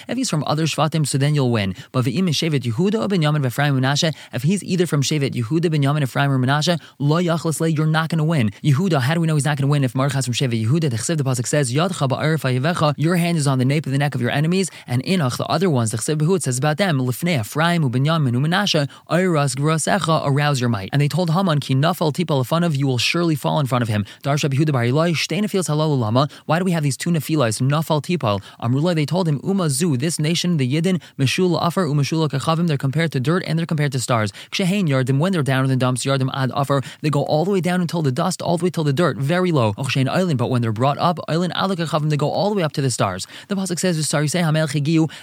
If 0.07 0.17
he's 0.17 0.29
from 0.29 0.43
other 0.45 0.65
Shvatim, 0.65 1.07
so 1.07 1.17
then 1.17 1.35
you'll 1.35 1.51
win. 1.51 1.75
But 1.91 2.05
V'im 2.05 2.27
Shevet 2.29 2.61
Yehuda 2.61 3.09
ben 3.09 3.21
Yamin 3.21 3.41
V'Ephraim 3.43 3.79
Menashe, 3.79 4.13
if 4.33 4.43
he's 4.43 4.63
either 4.63 4.85
from 4.85 5.01
Shevet 5.01 5.31
Yehuda 5.31 5.69
ben 5.71 5.81
Yamin 5.81 6.03
Ephraim 6.03 6.31
or 6.31 6.39
Menashe, 6.39 6.79
Lo 6.99 7.17
Yachlasle, 7.21 7.75
you're 7.75 7.85
not 7.85 8.09
going 8.09 8.19
to 8.19 8.23
win. 8.23 8.51
Yehuda, 8.63 9.01
how 9.01 9.13
do 9.13 9.19
we 9.19 9.27
know 9.27 9.35
he's 9.35 9.45
not 9.45 9.57
going 9.57 9.67
to 9.67 9.71
win 9.71 9.83
if 9.83 9.95
Mordechai 9.95 10.19
is 10.19 10.25
from 10.25 10.33
Shevet 10.33 10.63
Yehuda? 10.63 10.89
The 10.89 10.97
Chesiv, 10.97 11.17
the 11.17 11.23
Pasuk 11.23 11.47
says, 11.47 11.73
Yadcha 11.73 12.07
Ba'ar 12.07 12.37
Fayevecha, 12.39 12.93
your 12.97 13.15
hand 13.15 13.37
is 13.37 13.47
on 13.47 13.57
the 13.59 13.65
nape 13.65 13.85
of 13.85 13.91
the 13.91 13.97
neck 13.97 14.15
of 14.15 14.21
your 14.21 14.31
enemies, 14.31 14.69
and 14.87 15.03
Inach, 15.03 15.37
the 15.37 15.45
other 15.45 15.69
ones, 15.69 15.91
the 15.91 15.97
Chesiv 15.97 16.41
says 16.41 16.57
about 16.57 16.77
them, 16.77 16.99
Lifnei 16.99 17.39
Ephraim, 17.41 17.64
Ubenyamin, 17.65 18.33
Umenashe, 18.33 18.87
Ayras 19.09 19.55
Grasecha, 19.55 20.21
arouse 20.23 20.61
your 20.61 20.69
might. 20.69 20.89
And 20.93 21.01
they 21.01 21.07
told 21.07 21.31
Haman, 21.31 21.59
Ki 21.59 21.73
nafal 21.73 22.13
tipal 22.13 22.45
of 22.63 22.75
you 22.75 22.85
will 22.85 22.99
surely 22.99 23.33
fall 23.33 23.59
in 23.59 23.65
front 23.65 23.81
of 23.81 23.87
him. 23.87 24.05
Darsha 24.23 24.49
Yehuda 24.49 24.87
Eloi, 24.87 25.13
Shteina 25.13 25.49
feels 25.49 25.67
halal. 25.67 26.31
Why 26.45 26.59
do 26.59 26.65
we 26.65 26.71
have 26.71 26.83
these 26.83 26.95
two 26.95 27.09
nefilas, 27.09 27.59
nafal 27.61 28.03
tipal? 28.03 28.41
Amrullah, 28.61 28.93
they 28.93 29.05
told 29.05 29.27
him, 29.27 29.39
Umazu, 29.39 29.97
this 29.97 30.19
nation, 30.19 30.57
the 30.57 30.71
Yidden, 30.71 31.01
Meshula 31.17 31.59
Afar, 31.61 31.85
Umeshula 31.85 32.29
Kachavim, 32.29 32.67
they're 32.67 32.77
compared 32.77 33.11
to 33.13 33.19
dirt 33.19 33.43
and 33.47 33.57
they're 33.57 33.65
compared 33.65 33.91
to 33.93 33.99
stars. 33.99 34.31
Kshehain 34.51 34.87
Yardim, 34.87 35.17
when 35.17 35.31
they're 35.31 35.41
down 35.41 35.63
in 35.63 35.69
the 35.69 35.75
dumps, 35.75 36.05
Yardim 36.05 36.29
Ad 36.35 36.51
Afar, 36.53 36.81
they 37.01 37.09
go 37.09 37.23
all 37.23 37.45
the 37.45 37.51
way 37.51 37.61
down 37.61 37.81
until 37.81 38.01
the 38.01 38.11
dust, 38.11 38.41
all 38.41 38.57
the 38.57 38.65
way 38.65 38.69
till 38.69 38.83
the 38.83 38.93
dirt, 38.93 39.17
very 39.17 39.51
low. 39.51 39.73
Ochshein 39.73 40.07
Island, 40.07 40.37
but 40.37 40.49
when 40.49 40.61
they're 40.61 40.71
brought 40.71 40.97
up, 40.99 41.19
Island 41.27 41.53
Alakachavim, 41.55 42.09
they 42.09 42.17
go 42.17 42.29
all 42.29 42.49
the 42.49 42.55
way 42.55 42.63
up 42.63 42.73
to 42.73 42.81
the 42.81 42.91
stars. 42.91 43.25
The 43.47 43.55
Pasuk 43.55 43.79
says, 43.79 43.95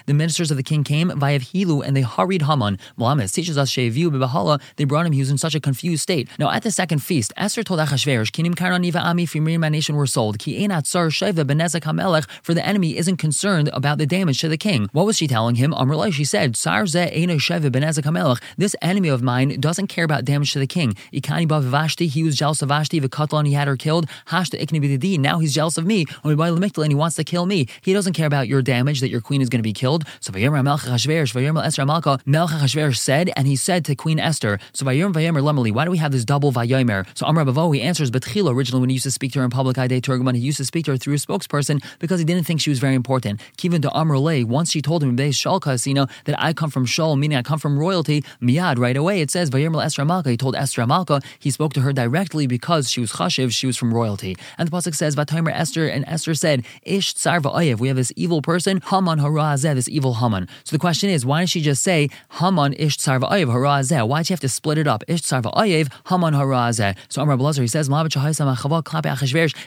the 0.06 0.14
ministers 0.14 0.50
of 0.50 0.56
the 0.56 0.62
king 0.62 0.84
came, 0.84 1.10
Vayav 1.10 1.42
Hilu, 1.52 1.84
and 1.84 1.94
they 1.96 2.02
hurried 2.02 2.31
Haman. 2.40 2.78
Muhammad 2.96 3.30
teaches 3.30 3.58
us 3.58 3.70
Sheviu 3.70 4.08
Bibahala, 4.10 4.62
they 4.76 4.84
brought 4.84 5.04
him, 5.04 5.12
he 5.12 5.20
was 5.20 5.28
in 5.28 5.36
such 5.36 5.54
a 5.54 5.60
confused 5.60 6.02
state. 6.02 6.30
Now, 6.38 6.50
at 6.50 6.62
the 6.62 6.70
second 6.70 7.00
feast, 7.00 7.34
Esther 7.36 7.62
told 7.62 7.80
Achashverosh, 7.80 8.30
Kinim 8.30 8.54
Karaniva 8.54 9.02
Ami, 9.02 9.26
Fimir, 9.26 9.58
my 9.58 9.68
nation 9.68 9.94
were 9.94 10.06
sold. 10.06 10.38
Ki 10.38 10.66
Einat 10.66 10.86
Sar 10.86 11.08
Sheva 11.08 11.44
Benezek 11.44 11.82
Hamelech, 11.82 12.26
for 12.42 12.54
the 12.54 12.66
enemy 12.66 12.96
isn't 12.96 13.18
concerned 13.18 13.68
about 13.74 13.98
the 13.98 14.06
damage 14.06 14.40
to 14.40 14.48
the 14.48 14.56
king. 14.56 14.88
What 14.92 15.04
was 15.04 15.18
she 15.18 15.26
telling 15.26 15.56
him? 15.56 15.72
Amrullah, 15.72 16.12
she 16.12 16.24
said, 16.24 16.56
Sar 16.56 16.86
Ze 16.86 17.10
Eina 17.10 17.36
Sheva 17.36 17.70
Benezek 17.70 18.04
Hamelech, 18.04 18.40
this 18.56 18.74
enemy 18.80 19.08
of 19.08 19.22
mine 19.22 19.60
doesn't 19.60 19.88
care 19.88 20.04
about 20.04 20.24
damage 20.24 20.52
to 20.52 20.58
the 20.58 20.66
king. 20.66 20.94
Ikani 21.12 21.46
Bav 21.46 21.64
Vashti, 21.64 22.06
he 22.06 22.22
was 22.22 22.36
jealous 22.36 22.62
of 22.62 22.68
Vashti, 22.70 23.00
Vikatlan, 23.00 23.46
he 23.46 23.52
had 23.52 23.68
her 23.68 23.76
killed. 23.76 24.06
Hashta 24.28 24.60
Ikni 24.60 25.18
now 25.18 25.38
he's 25.38 25.54
jealous 25.54 25.78
of 25.78 25.86
me. 25.86 26.06
And 26.22 26.88
he 26.88 26.94
wants 26.94 27.16
to 27.16 27.24
kill 27.24 27.46
me. 27.46 27.66
He 27.80 27.92
doesn't 27.92 28.12
care 28.12 28.26
about 28.26 28.48
your 28.48 28.62
damage 28.62 29.00
that 29.00 29.08
your 29.08 29.20
queen 29.20 29.40
is 29.40 29.48
going 29.48 29.58
to 29.58 29.62
be 29.62 29.72
killed. 29.72 30.04
So 30.20 30.32
Vayomer 30.32 30.62
Melch 30.62 30.86
Hashverosh, 30.86 31.32
Vayomer 31.34 31.64
Esther 31.64 31.84
Malka, 31.84 32.18
Melch 32.26 32.50
Hashverosh 32.50 32.96
said, 32.96 33.32
and 33.36 33.46
he 33.48 33.56
said 33.56 33.84
to 33.86 33.96
Queen 33.96 34.18
Esther, 34.18 34.58
so 34.72 34.84
Vayomer 34.84 35.12
Vayomer 35.12 35.42
Lemali, 35.42 35.72
why 35.72 35.84
do 35.84 35.90
we 35.90 35.98
have 35.98 36.12
this 36.12 36.24
double 36.24 36.52
Vayomer? 36.52 37.06
So 37.14 37.26
Amr 37.26 37.44
Bavo, 37.44 37.72
he 37.72 37.82
answers, 37.82 38.10
Betchila, 38.10 38.54
originally 38.54 38.80
when 38.80 38.90
he 38.90 38.94
used 38.94 39.04
to 39.04 39.10
speak 39.10 39.32
to 39.32 39.40
her 39.40 39.44
in 39.44 39.50
public, 39.50 39.76
Ide 39.76 40.02
Turgaman, 40.02 40.36
he 40.36 40.40
used 40.40 40.58
to 40.58 40.64
speak 40.64 40.84
to 40.84 40.92
her 40.92 40.96
through 40.96 41.14
a 41.14 41.16
spokesperson 41.16 41.82
because 41.98 42.20
he 42.20 42.24
didn't 42.24 42.44
think 42.44 42.60
she 42.60 42.70
was 42.70 42.78
very 42.78 42.94
important. 42.94 43.40
Kivin 43.56 43.82
to 43.82 43.90
Amr 43.90 44.18
Lay, 44.18 44.44
once 44.44 44.70
she 44.70 44.80
told 44.80 45.02
him, 45.02 45.16
Shalka, 45.16 45.84
you 45.86 45.94
know, 45.94 46.06
that 46.24 46.40
I 46.40 46.52
come 46.52 46.70
from 46.70 46.86
Shal, 46.86 47.16
meaning 47.16 47.36
I 47.36 47.42
come 47.42 47.58
from 47.58 47.78
royalty, 47.78 48.22
Miad, 48.40 48.78
right 48.78 48.96
away, 48.96 49.20
it 49.20 49.30
says, 49.30 49.50
Vayomer 49.50 49.84
Esther 49.84 50.04
Malka, 50.04 50.30
he 50.30 50.36
told 50.36 50.54
Esther 50.54 50.86
Malka, 50.86 51.20
he 51.38 51.50
spoke 51.50 51.72
to 51.74 51.80
her 51.80 51.92
directly 51.92 52.46
because 52.46 52.88
she 52.88 53.00
was 53.00 53.12
Chashiv, 53.12 53.52
she 53.52 53.66
was 53.66 53.76
from 53.76 53.92
royalty. 53.92 54.36
And 54.58 54.68
the 54.68 54.76
Pasuk 54.76 54.94
says, 54.94 55.16
Vatomer 55.16 55.52
Esther, 55.52 55.88
and 55.88 56.04
Esther 56.06 56.34
said, 56.34 56.64
Ish 56.82 57.14
Tsarva 57.14 57.52
Ayev, 57.52 57.80
we 57.80 57.88
have 57.88 57.96
this 57.96 58.12
evil 58.14 58.42
person, 58.42 58.80
Haman 58.90 59.18
Harazeh, 59.18 59.74
this 59.74 59.88
evil 59.88 60.14
Haman. 60.14 60.48
So 60.64 60.76
the 60.76 60.80
question 60.80 61.10
is, 61.10 61.26
why 61.26 61.40
didn't 61.40 61.50
she 61.50 61.60
just 61.60 61.82
say 61.82 62.08
Haman 62.30 62.72
Ish 62.74 62.98
Ayev 62.98 63.46
Harazeh? 63.46 64.06
Why'd 64.06 64.26
she 64.26 64.32
have 64.32 64.40
to 64.40 64.48
split 64.48 64.78
it 64.78 64.86
up? 64.86 65.04
Ish 65.08 65.22
Tsarva 65.22 65.52
Ayev, 65.54 65.92
Haman 66.08 66.34
Harazeh. 66.34 66.96
So 67.08 67.22
Amr 67.22 67.36
Blazer, 67.36 67.62
he 67.62 67.68
says, 67.68 67.88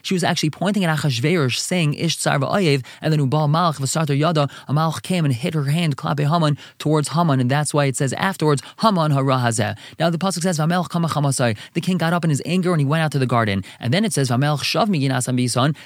she 0.04 0.14
was 0.14 0.24
actually 0.24 0.50
pointing 0.50 0.84
at 0.84 0.98
Achashverosh, 0.98 1.58
saying 1.58 1.94
Ish 1.96 2.18
Tsarva 2.18 2.52
Ayev, 2.52 2.86
and 3.02 3.12
then 3.14 3.20
Ubal 3.20 3.50
Malach 3.50 3.80
Vasartar 3.80 4.18
Yada, 4.18 4.50
a 4.68 4.74
Malach 4.74 5.02
came 5.02 5.26
and 5.26 5.34
hit 5.34 5.54
her 5.54 5.66
hand, 5.66 5.98
Klape 5.98 6.28
Haman, 6.28 6.58
towards 6.80 7.10
Haman, 7.10 7.40
and 7.40 7.50
that's 7.50 7.74
why 7.74 7.86
it 7.86 7.96
says 7.96 8.14
afterwards, 8.14 8.62
Haman 8.82 9.12
Harazeh. 9.12 9.78
Now 10.00 10.10
the 10.10 10.18
Pasuk 10.18 10.42
says, 10.42 10.60
Vamelch 10.60 10.90
Kamachamasai. 10.90 11.58
The 11.74 11.82
king 11.82 11.98
got 11.98 12.14
up 12.14 12.24
in 12.24 12.30
his 12.30 12.42
anger 12.46 12.72
and 12.72 12.80
he 12.82 12.86
went 12.86 13.04
out 13.04 13.12
to 13.14 13.20
the 13.20 13.26
garden. 13.26 13.64
And 13.80 13.94
then 13.94 14.06
it 14.06 14.14
says, 14.14 14.30
Vamelch 14.30 14.64
Shav. 14.64 14.86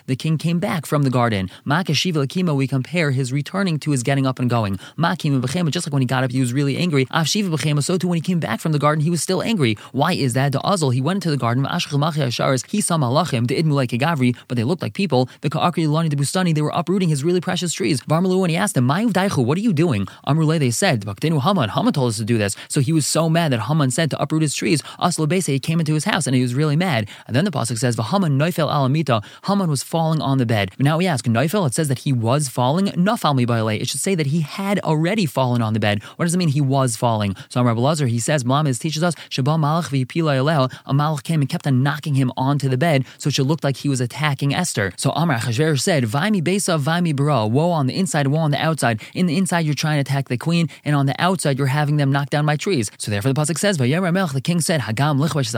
The 0.05 0.15
king 0.15 0.38
came 0.38 0.60
back 0.60 0.86
from 0.86 1.03
the 1.03 1.10
garden. 1.10 1.50
Makashiva 1.65 2.55
we 2.55 2.67
compare 2.67 3.12
his 3.12 3.31
returning 3.31 3.79
to 3.79 3.91
his 3.91 4.03
getting 4.03 4.25
up 4.25 4.39
and 4.39 4.50
going. 4.50 4.77
Makim 4.98 5.69
just 5.69 5.88
like 5.88 5.93
when 5.93 6.01
he 6.01 6.05
got 6.05 6.24
up, 6.24 6.31
he 6.31 6.39
was 6.39 6.49
really 6.53 6.77
angry. 6.77 7.06
Afshiva 7.06 7.50
Bechema, 7.56 7.84
so 7.84 7.98
too 7.98 8.08
when 8.08 8.18
he 8.18 8.22
came 8.22 8.39
back 8.39 8.60
from 8.60 8.72
the 8.72 8.79
garden, 8.79 9.03
he 9.03 9.10
was 9.10 9.22
still 9.22 9.41
angry. 9.41 9.77
Why 9.91 10.13
is 10.13 10.34
that? 10.34 10.51
The 10.51 10.60
Azal, 10.60 10.94
he 10.94 11.01
went 11.01 11.18
into 11.18 11.29
the 11.29 11.38
garden, 11.38 11.65
of 11.65 11.72
Ashkelmachia 11.72 12.29
he 12.70 12.82
saw 12.82 12.98
Malachim, 12.98 13.48
the 13.48 13.62
Idmu 13.62 13.74
like 13.74 13.89
Gavri, 13.89 14.36
but 14.48 14.56
they 14.56 14.63
looked 14.63 14.82
like 14.82 14.94
people. 14.94 15.29
The 15.41 15.50
Ka'akri 15.50 16.10
the 16.10 16.15
Bustani, 16.15 16.53
they 16.53 16.62
were 16.62 16.72
uprooting 16.74 17.10
his 17.10 17.24
really 17.24 17.41
precious 17.41 17.74
trees. 17.74 18.01
Varmalu, 18.01 18.39
when 18.39 18.50
he 18.50 18.56
asked 18.56 18.75
them, 18.75 18.88
Mayuv 18.88 19.12
Daichu, 19.12 19.46
what 19.46 19.58
are 19.58 19.62
you 19.62 19.74
doing? 19.74 20.06
Amrule, 20.27 20.60
they 20.60 20.72
said, 20.72 21.06
Baktenu 21.06 21.41
Haman, 21.41 21.70
Haman 21.70 21.94
told 21.94 22.10
us 22.10 22.18
to 22.18 22.25
do 22.25 22.38
this. 22.38 22.56
So 22.68 22.82
he 22.82 22.94
was 22.94 23.06
so 23.06 23.29
mad 23.29 23.51
that 23.51 23.62
Haman 23.62 23.91
said 23.91 24.10
to 24.12 24.22
uproot 24.22 24.41
his 24.41 24.56
trees. 24.56 24.82
Aslo 25.00 25.27
Bese, 25.27 25.48
he 25.48 25.60
came 25.60 25.79
into 25.79 25.94
his 25.94 26.06
house 26.06 26.27
and 26.27 26.36
he 26.36 26.41
was 26.41 26.56
really 26.56 26.75
mad. 26.75 27.10
And 27.27 27.36
then 27.36 27.46
the 27.46 27.51
Pasuk 27.51 27.77
says, 27.77 27.96
Vahaman 27.96 28.38
Neufel 28.38 28.70
Alamita, 28.70 29.24
Haman 29.46 29.70
was 29.70 29.84
falling 29.84 30.22
on 30.22 30.38
the 30.38 30.46
bed. 30.46 30.72
But 30.77 30.86
Now 30.86 30.98
we 30.98 31.08
ask, 31.08 31.25
Neufel, 31.25 31.68
it 31.68 31.74
says 31.74 31.88
that 31.88 32.00
he 32.00 32.13
was 32.13 32.50
falling. 32.50 32.88
Nafal 32.88 33.36
mi 33.36 33.77
It 33.77 33.88
should 33.88 34.01
say 34.01 34.15
that 34.15 34.27
he 34.27 34.41
had 34.41 34.79
already 34.79 35.25
fallen 35.25 35.62
on 35.62 35.74
the 35.74 35.79
bed. 35.79 36.03
What 36.15 36.25
does 36.25 36.34
it 36.34 36.38
mean 36.39 36.50
he 36.50 36.62
was 36.62 36.96
falling? 36.96 37.36
So 37.50 37.62
Rabbi 37.62 37.79
Lazar, 37.79 38.08
he 38.08 38.19
says, 38.19 38.43
Malamis 38.43 38.79
teaches 38.79 39.03
us, 39.03 39.13
Shabal 39.29 39.60
Malach 39.60 39.89
v'yipila 39.89 40.72
a 40.86 40.93
Malach 40.93 41.24
came 41.24 41.41
and 41.41 41.50
kept 41.50 41.67
on 41.67 41.84
knocking 41.84 42.15
him 42.15 42.31
onto 42.36 42.67
the 42.67 42.77
bed, 42.77 43.05
so 43.17 43.27
it 43.27 43.34
should 43.36 43.48
look 43.48 43.63
like 43.63 43.77
he 43.77 43.89
was 43.89 44.01
attacking 44.01 44.53
Esther. 44.53 44.91
So 44.98 45.12
Amr 45.12 45.36
Achashver 45.36 45.79
said, 45.79 46.05
Vaimi 46.05 46.43
Besa, 46.43 46.77
Vaimi 46.77 47.15
Bara, 47.15 47.46
woe 47.46 47.69
on 47.69 47.88
the 47.88 47.96
inside, 47.96 48.27
woe 48.27 48.39
on 48.39 48.51
the 48.51 48.62
outside. 48.62 49.01
In 49.13 49.27
the 49.27 49.38
inside, 49.38 49.65
you're 49.65 49.75
trying 49.75 49.98
to 49.98 50.01
attack 50.01 50.29
the 50.29 50.38
queen, 50.38 50.67
and 50.84 50.96
on 50.96 51.05
the 51.05 51.15
outside, 51.19 51.58
you're 51.58 51.67
having 51.67 51.98
them 51.98 52.12
knock 52.12 52.29
down 52.29 52.46
my 52.46 52.55
trees. 52.55 52.89
So 52.98 53.12
therefore, 53.12 53.34
the 53.34 53.39
Pasuk 53.39 53.58
says, 53.58 53.77
Melch, 53.77 54.34
the 54.34 54.41
king 54.41 54.62
said, 54.62 54.81
Hagam 54.81 55.19
Lichvash 55.19 55.50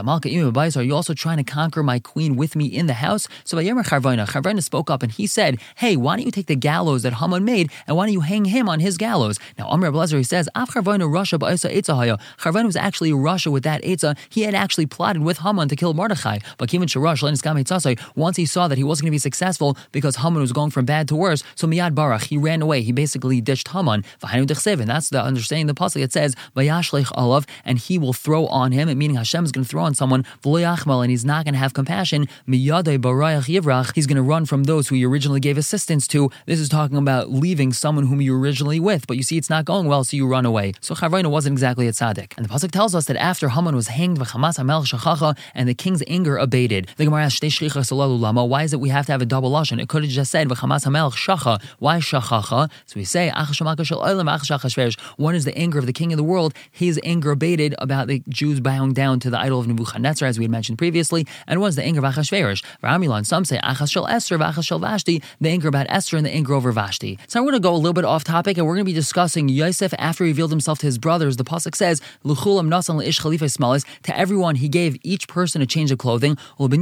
are 0.78 0.84
you 0.84 0.96
also 0.96 1.14
trying 1.14 1.38
to 1.38 1.44
conquer 1.44 1.84
my 1.84 2.00
queen 2.00 2.36
with 2.36 2.56
me 2.56 2.66
in 2.66 2.88
the 2.88 2.94
house? 2.94 3.28
So 3.44 3.58
Vayemer 3.58 3.84
Charvaina, 3.86 4.28
Charvaina 4.28 4.64
spoke 4.64 4.90
up 4.90 5.04
and 5.04 5.12
he 5.12 5.28
said, 5.28 5.60
Hey, 5.76 5.96
why 5.96 6.16
don't 6.16 6.26
you 6.26 6.32
take 6.32 6.48
the 6.48 6.56
gallows 6.56 7.04
that 7.04 7.16
Haman 7.16 7.46
made 7.46 7.72
and 7.88 7.96
why 7.96 8.06
don't 8.06 8.14
you 8.14 8.22
hang 8.22 8.46
him 8.46 8.70
on 8.70 8.80
his 8.80 8.98
gallows? 8.98 9.40
Now 9.58 9.68
Amr 9.68 9.92
Blazer, 9.92 10.18
he 10.18 10.24
says, 10.24 10.50
Charvanu 10.68 12.66
was 12.66 12.76
actually 12.76 13.14
Russia 13.14 13.52
with 13.52 13.64
that 13.64 13.82
Eitzah. 13.84 14.18
He 14.30 14.42
had 14.42 14.54
actually 14.54 14.86
plotted 14.86 15.24
with 15.24 15.40
Haman 15.40 15.70
to 15.70 15.76
kill 15.76 15.94
Mordechai. 15.94 16.40
But 16.58 16.70
Kivan 16.70 16.84
Sharash, 16.84 17.22
once 18.16 18.38
he 18.38 18.46
saw 18.46 18.68
that 18.68 18.78
he 18.78 18.84
wasn't 18.84 19.06
going 19.06 19.12
to 19.12 19.16
be 19.16 19.20
successful 19.20 19.78
because 19.92 20.18
Haman 20.18 20.42
was 20.42 20.52
going 20.52 20.72
from 20.72 20.86
bad 20.86 21.08
to 21.10 21.16
worse, 21.16 21.44
so 21.56 21.68
Miyad 21.68 21.92
Barach, 21.92 22.26
he 22.26 22.38
ran 22.38 22.62
away. 22.62 22.82
He 22.82 22.92
basically 22.92 23.42
ditched 23.42 23.70
Haman. 23.70 24.04
That's 24.22 25.10
the 25.10 25.22
understanding 25.22 25.68
the 25.68 25.74
pasuk. 25.74 26.02
It 26.02 26.14
says, 26.14 26.36
and 27.66 27.78
he 27.80 27.98
will 27.98 28.14
throw 28.14 28.48
on 28.48 28.72
him, 28.72 28.88
meaning 28.98 29.16
Hashem 29.16 29.46
is 29.46 29.52
going 29.52 29.64
to 29.64 29.70
throw 29.70 29.84
on 29.84 29.96
someone, 29.96 30.26
and 30.44 31.10
he's 31.10 31.26
not 31.26 31.46
going 31.46 31.54
to 31.54 31.60
have 31.60 31.74
compassion. 31.74 32.28
He's 32.46 32.70
going 32.70 33.02
to 34.16 34.22
run 34.22 34.46
from 34.46 34.64
those 34.66 34.88
who 34.88 34.96
he 34.96 35.06
originally 35.06 35.40
gave 35.40 35.58
assistance 35.58 36.08
to. 36.10 36.30
This 36.46 36.60
is 36.60 36.70
talking 36.70 36.98
about 36.98 37.32
leaving 37.32 37.74
someone 37.74 38.08
whom 38.08 38.22
you 38.22 38.36
originally 38.40 38.80
with, 38.80 39.08
but 39.08 39.18
you 39.18 39.24
see 39.24 39.38
it's 39.38 39.50
not 39.50 39.66
going 39.66 39.88
well, 39.88 40.04
so 40.04 40.18
you 40.18 40.28
run 40.28 40.46
away. 40.46 40.51
So 40.82 40.96
Charvaina 40.96 41.30
wasn't 41.30 41.54
exactly 41.54 41.88
a 41.88 41.92
tzaddik. 41.92 42.34
And 42.38 42.46
the 42.46 42.50
pasuk 42.50 42.72
tells 42.72 42.94
us 42.96 43.06
that 43.06 43.18
after 43.18 43.50
Haman 43.50 43.76
was 43.76 43.88
hanged, 43.88 44.20
v'chamas 44.20 44.58
hamel 44.58 44.84
shachacha, 44.84 45.38
and 45.54 45.68
the 45.68 45.74
king's 45.74 46.04
anger 46.08 46.38
abated. 46.38 46.90
The 46.98 47.06
Gemara 47.06 47.26
asks, 47.26 47.42
lama, 47.92 48.46
why 48.46 48.64
is 48.64 48.74
it 48.74 48.80
we 48.80 48.90
have 48.90 49.06
to 49.08 49.12
have 49.12 49.22
a 49.22 49.26
double 49.26 49.52
lashon? 49.52 49.82
It 49.82 49.90
could 49.90 50.04
have 50.04 50.12
just 50.12 50.32
said 50.32 50.48
v'chamas 50.50 50.84
hamel 50.84 51.12
shacha. 51.12 51.62
Why 51.80 52.00
shachacha? 52.00 52.70
So 52.86 52.94
we 52.96 53.06
say 53.06 53.32
one 55.18 55.36
is 55.36 55.46
the 55.46 55.58
anger 55.58 55.80
of 55.80 55.86
the 55.86 55.94
king 55.94 56.14
of 56.14 56.18
the 56.18 56.24
world. 56.24 56.54
His 56.72 57.00
anger 57.04 57.32
abated 57.32 57.76
about 57.80 58.08
the 58.08 58.22
Jews 58.30 58.60
bowing 58.60 58.94
down 58.94 59.20
to 59.22 59.30
the 59.30 59.40
idol 59.40 59.60
of 59.60 59.68
Nebuchadnezzar, 59.68 60.28
as 60.28 60.38
we 60.38 60.46
had 60.46 60.52
mentioned 60.52 60.78
previously, 60.78 61.28
and 61.48 61.64
is 61.64 61.76
the 61.76 61.84
anger 61.84 62.00
of 62.00 62.14
Achashverosh. 62.14 62.64
Ramilan, 62.84 63.26
some 63.26 63.46
say 63.46 63.60
Achas 63.64 63.92
shel 63.92 64.08
Esther, 64.08 64.38
Achas 64.38 64.66
shel 64.66 64.80
Vashti, 64.80 65.22
the 65.40 65.50
anger 65.50 65.68
about 65.68 65.86
Esther 65.90 66.18
and 66.18 66.26
the 66.26 66.32
anger 66.32 66.54
over 66.54 66.72
Vashti. 66.72 67.20
So 67.28 67.40
I'm 67.40 67.46
going 67.46 67.54
to 67.54 67.60
go 67.60 67.74
a 67.74 67.78
little 67.78 67.94
bit 67.94 68.06
off 68.06 68.24
topic, 68.24 68.58
and 68.58 68.66
we're 68.66 68.76
going 68.76 68.86
to 68.86 68.90
be 68.90 68.94
discussing 68.94 69.48
Yosef 69.50 69.94
after 69.98 70.26
he 70.26 70.34
revealed 70.42 70.52
himself 70.52 70.80
to 70.80 70.88
his 70.88 70.98
brothers. 70.98 71.38
The 71.38 71.44
pasuk 71.44 71.76
says, 71.76 72.02
"Luchulam 72.26 72.68
nasan 72.68 72.96
leish 72.98 73.20
chalifas 73.20 73.56
smalis." 73.58 73.86
To 74.04 74.18
everyone, 74.18 74.56
he 74.56 74.68
gave 74.68 74.98
each 75.04 75.28
person 75.28 75.62
a 75.62 75.68
change 75.68 75.92
of 75.92 76.00
clothing. 76.00 76.36
And 76.58 76.72
to 76.72 76.78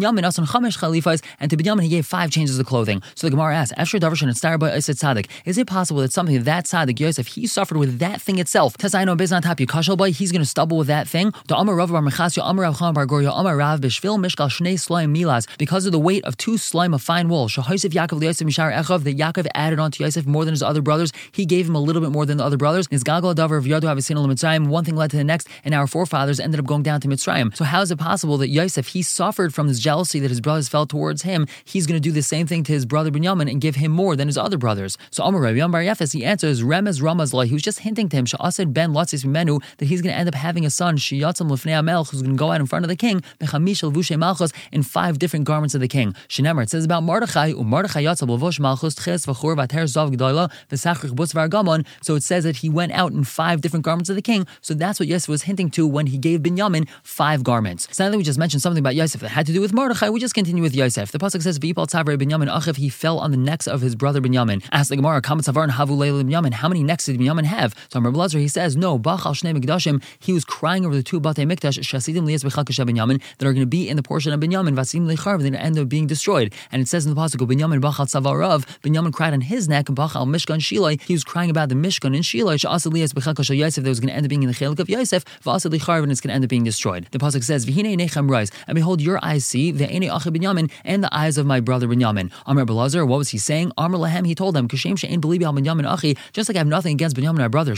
Binyamin 1.57 1.83
he 1.83 1.89
gave 1.89 2.05
five 2.05 2.31
changes 2.31 2.57
of 2.57 2.65
clothing. 2.65 3.01
So 3.15 3.27
the 3.27 3.31
Gemara 3.31 3.57
asks, 3.57 3.73
"After 3.75 3.99
darshan 3.99 4.29
and 4.29 4.37
star 4.37 4.57
by 4.57 4.69
Tzaddik, 4.69 5.25
is 5.43 5.57
it 5.57 5.67
possible 5.67 5.99
that 6.01 6.13
something 6.13 6.41
that 6.43 6.65
tzaddik 6.65 6.99
Yosef 7.01 7.27
he 7.27 7.47
suffered 7.47 7.77
with 7.77 7.99
that 7.99 8.21
thing 8.21 8.39
itself? 8.39 8.77
Tasaino 8.77 9.17
bezan 9.17 9.41
tap 9.41 9.57
yikashal 9.57 9.97
boy, 9.97 10.13
he's 10.13 10.31
going 10.31 10.41
to 10.41 10.47
stumble 10.55 10.77
with 10.77 10.87
that 10.87 11.05
thing. 11.07 11.33
The 11.47 11.57
Amar 11.57 11.75
Rav 11.75 11.91
Bar 11.91 12.01
Mechasya, 12.01 12.41
Amar 12.49 12.63
Rav 12.63 12.93
Bar 12.93 13.05
Goria, 13.05 13.31
Amar 13.31 13.57
Rav 13.57 13.81
Bishvil 13.81 14.17
Mishkal 14.17 14.49
Shnei 14.49 14.79
Slime 14.79 15.13
Milas, 15.13 15.47
because 15.57 15.85
of 15.85 15.91
the 15.91 15.99
weight 15.99 16.23
of 16.23 16.37
two 16.37 16.57
slime 16.57 16.93
of 16.93 17.01
fine 17.01 17.27
wool. 17.27 17.49
Shahosef 17.49 17.91
Yaakov 17.91 18.23
Yosef 18.23 18.47
Mishar 18.47 18.73
Echav, 18.73 19.03
that 19.03 19.17
Yaakov 19.17 19.47
added 19.53 19.79
on 19.79 19.91
to 19.91 20.03
Yosef 20.03 20.25
more 20.25 20.45
than 20.45 20.53
his 20.53 20.63
other 20.63 20.81
brothers. 20.81 21.11
He 21.31 21.45
gave 21.45 21.67
him 21.67 21.75
a 21.75 21.79
little 21.79 22.01
bit 22.01 22.11
more 22.11 22.25
than 22.25 22.37
the 22.37 22.45
other 22.45 22.57
brothers. 22.57 22.87
Nizgagal 22.87 23.35
of 23.57 23.65
Yadu 23.65 23.83
Havasina 23.83 24.25
Mitzrayim, 24.25 24.67
one 24.67 24.83
thing 24.83 24.95
led 24.95 25.11
to 25.11 25.17
the 25.17 25.23
next, 25.23 25.47
and 25.63 25.73
our 25.73 25.87
forefathers 25.87 26.39
ended 26.39 26.59
up 26.59 26.65
going 26.65 26.83
down 26.83 27.01
to 27.01 27.07
Mitzrayim. 27.07 27.55
So 27.55 27.63
how 27.63 27.81
is 27.81 27.91
it 27.91 27.97
possible 27.97 28.37
that 28.37 28.49
Yosef, 28.49 28.87
he 28.87 29.01
suffered 29.01 29.53
from 29.53 29.67
this 29.67 29.79
jealousy 29.79 30.19
that 30.19 30.29
his 30.29 30.41
brothers 30.41 30.69
felt 30.69 30.89
towards 30.89 31.23
him? 31.23 31.47
He's 31.65 31.87
going 31.87 31.95
to 31.95 32.09
do 32.09 32.11
the 32.11 32.21
same 32.21 32.47
thing 32.47 32.63
to 32.63 32.71
his 32.71 32.85
brother 32.85 33.11
Binyamin 33.11 33.49
and 33.49 33.61
give 33.61 33.75
him 33.75 33.91
more 33.91 34.15
than 34.15 34.27
his 34.27 34.37
other 34.37 34.57
brothers. 34.57 34.97
So 35.11 35.23
Amar 35.23 35.41
Rabbi 35.41 35.65
Bar 35.67 35.81
Yefes, 35.81 36.13
he 36.13 36.25
answers, 36.25 36.61
Remez 36.61 37.01
Ramaz 37.01 37.47
He 37.47 37.53
was 37.53 37.61
just 37.61 37.79
hinting 37.79 38.09
to 38.09 38.17
him, 38.17 38.25
Sha'asad 38.25 38.73
Ben 38.73 38.91
Latzis 38.91 39.25
Menu, 39.25 39.59
that 39.77 39.85
he's 39.85 40.01
going 40.01 40.13
to 40.13 40.19
end 40.19 40.27
up 40.27 40.35
having 40.35 40.65
a 40.65 40.69
son, 40.69 40.97
Shiyatzam 40.97 41.49
Lefnei 41.49 41.83
Melch, 41.83 42.11
who's 42.11 42.21
going 42.21 42.35
to 42.35 42.39
go 42.39 42.51
out 42.51 42.59
in 42.59 42.67
front 42.67 42.85
of 42.85 42.89
the 42.89 42.95
king, 42.95 43.21
Mechamish 43.39 43.89
Vushe 43.91 44.17
Malchus, 44.17 44.51
in 44.71 44.83
five 44.83 45.19
different 45.19 45.45
garments 45.45 45.75
of 45.75 45.81
the 45.81 45.87
king. 45.87 46.13
Shinemar, 46.27 46.63
it 46.63 46.69
says 46.69 46.85
about 46.85 47.03
Mordechai, 47.03 47.53
Mordechai 47.53 48.03
Yatzam 48.03 48.27
Levush 48.27 48.59
Malchus, 48.59 48.95
Ches 48.95 49.25
Vachur 49.25 49.55
Vater 49.55 49.83
Zav 49.83 50.13
Gdoila, 50.15 50.51
Vesachrich 50.69 51.11
Butz 51.11 51.33
Vargamon. 51.33 51.85
So 52.01 52.15
it 52.15 52.23
says 52.23 52.43
that 52.43 52.57
he 52.57 52.69
went 52.69 52.91
out 52.91 53.11
in 53.11 53.23
five 53.39 53.61
different 53.61 53.85
garments 53.85 54.09
of 54.09 54.17
the 54.17 54.21
king. 54.21 54.45
So 54.59 54.73
that's 54.73 54.99
what 54.99 55.07
Yosef 55.07 55.29
was 55.29 55.43
hinting 55.43 55.69
to 55.69 55.87
when 55.87 56.07
he 56.07 56.17
gave 56.17 56.41
Binyamin 56.41 56.89
five 57.03 57.41
garments. 57.41 57.87
That 57.95 58.13
we 58.13 58.21
just 58.21 58.37
mentioned 58.37 58.61
something 58.61 58.81
about 58.81 58.95
Yosef 58.95 59.21
that 59.21 59.29
had 59.29 59.45
to 59.45 59.53
do 59.53 59.61
with 59.61 59.71
Mordechai, 59.71 60.09
we 60.09 60.19
just 60.19 60.33
continue 60.33 60.61
with 60.61 60.75
Yosef. 60.75 61.13
The 61.13 61.19
pasuk 61.19 61.41
says, 61.41 61.57
Vipal 61.57 61.87
Tavre 61.87 62.17
Binyamin 62.17 62.53
Achiv, 62.53 62.75
he 62.75 62.89
fell 62.89 63.17
on 63.17 63.31
the 63.31 63.37
necks 63.37 63.65
of 63.65 63.79
his 63.79 63.95
brother 63.95 64.19
Binyamin. 64.19 64.61
Ask 64.73 64.89
the 64.89 64.97
Gemara, 64.97 65.21
Kamatzavar 65.21 65.69
Havu 65.69 65.95
Binyamin, 65.97 66.51
how 66.51 66.67
many 66.67 66.83
necks 66.83 67.05
did 67.05 67.17
Binyamin 67.17 67.45
have? 67.45 67.73
So 67.93 68.01
Rabbi 68.01 68.17
Lazar, 68.17 68.39
he 68.39 68.49
says, 68.49 68.75
no, 68.75 68.99
Bachal 68.99 69.33
Shnei 69.39 69.57
Mikdashim, 69.57 70.03
he 70.19 70.33
was 70.33 70.43
crying 70.43 70.85
over 70.85 70.93
the 70.93 71.01
two 71.01 71.21
Batei 71.21 71.49
Mikdash, 71.49 71.79
Shasidim 71.79 72.25
Lias 72.25 72.43
Bechakasha 72.43 72.85
Binyamin, 72.85 73.21
that 73.37 73.47
are 73.47 73.53
going 73.53 73.61
to 73.61 73.67
be 73.67 73.87
in 73.87 73.95
the 73.95 74.03
portion 74.03 74.33
of 74.33 74.41
Binyamin, 74.41 74.75
Vasim 74.75 75.05
Lecharv, 75.05 75.39
they're 75.39 75.51
going 75.51 75.53
to 75.53 75.61
end 75.61 75.79
up 75.79 75.87
being 75.87 76.07
destroyed. 76.07 76.53
And 76.73 76.81
it 76.81 76.89
says 76.89 77.05
in 77.05 77.15
the 77.15 77.21
pasuk, 77.21 77.47
Binyamin 77.47 77.79
Bachal 77.79 78.05
Tzavarav, 78.05 78.65
Binyamin 78.81 79.13
cried 79.13 79.31
on 79.31 79.39
his 79.39 79.69
neck, 79.69 79.85
Bachal 79.85 80.27
Mishkan 80.27 80.59
Shilai, 80.59 81.01
he 81.03 81.13
was 81.13 81.23
crying 81.23 81.49
about 81.49 81.69
the 81.69 81.75
Mishkan 81.75 82.13
in 82.13 82.21
Shilai, 82.21 82.55
Shasad 82.55 82.91
Lias 82.91 83.13
Bechakasha 83.33 83.57
Yosef, 83.57 83.83
that 83.83 83.89
was 83.89 83.99
going 83.99 84.09
to 84.09 84.15
end 84.15 84.25
up 84.25 84.29
being 84.29 84.43
in 84.43 84.49
the 84.49 84.55
Chelik 84.55 84.79
of 84.79 84.89
Yosef, 84.89 85.23
and 85.45 86.11
it's 86.11 86.21
going 86.21 86.29
to 86.29 86.33
end 86.33 86.43
up 86.43 86.49
being 86.49 86.63
destroyed. 86.63 87.07
The 87.11 87.19
pasuk 87.19 87.43
says, 87.43 87.65
Vihine 87.65 87.97
Nechem 87.97 88.29
Rise, 88.29 88.51
and 88.67 88.75
behold, 88.75 89.01
your 89.01 89.23
eyes 89.23 89.45
see, 89.45 89.71
the 89.71 89.93
Ene 89.93 90.09
Achi 90.09 90.29
Binyamin, 90.29 90.71
and 90.83 91.03
the 91.03 91.15
eyes 91.15 91.37
of 91.37 91.45
my 91.45 91.59
brother 91.59 91.87
Binyamin. 91.87 92.31
Amr 92.45 92.65
Belazar, 92.65 93.07
what 93.07 93.17
was 93.17 93.29
he 93.29 93.37
saying? 93.37 93.71
Amr 93.77 93.97
Lahem, 93.97 94.25
he 94.25 94.35
told 94.35 94.55
them, 94.55 94.67
Kashem 94.67 94.97
She'en 94.97 95.21
Belibi 95.21 95.43
Al 95.43 95.53
Binyamin 95.53 95.91
Achi, 95.91 96.17
just 96.33 96.49
like 96.49 96.55
I 96.55 96.59
have 96.59 96.67
nothing 96.67 96.93
against 96.93 97.15
Binyamin, 97.15 97.39
our 97.41 97.49
brother, 97.49 97.75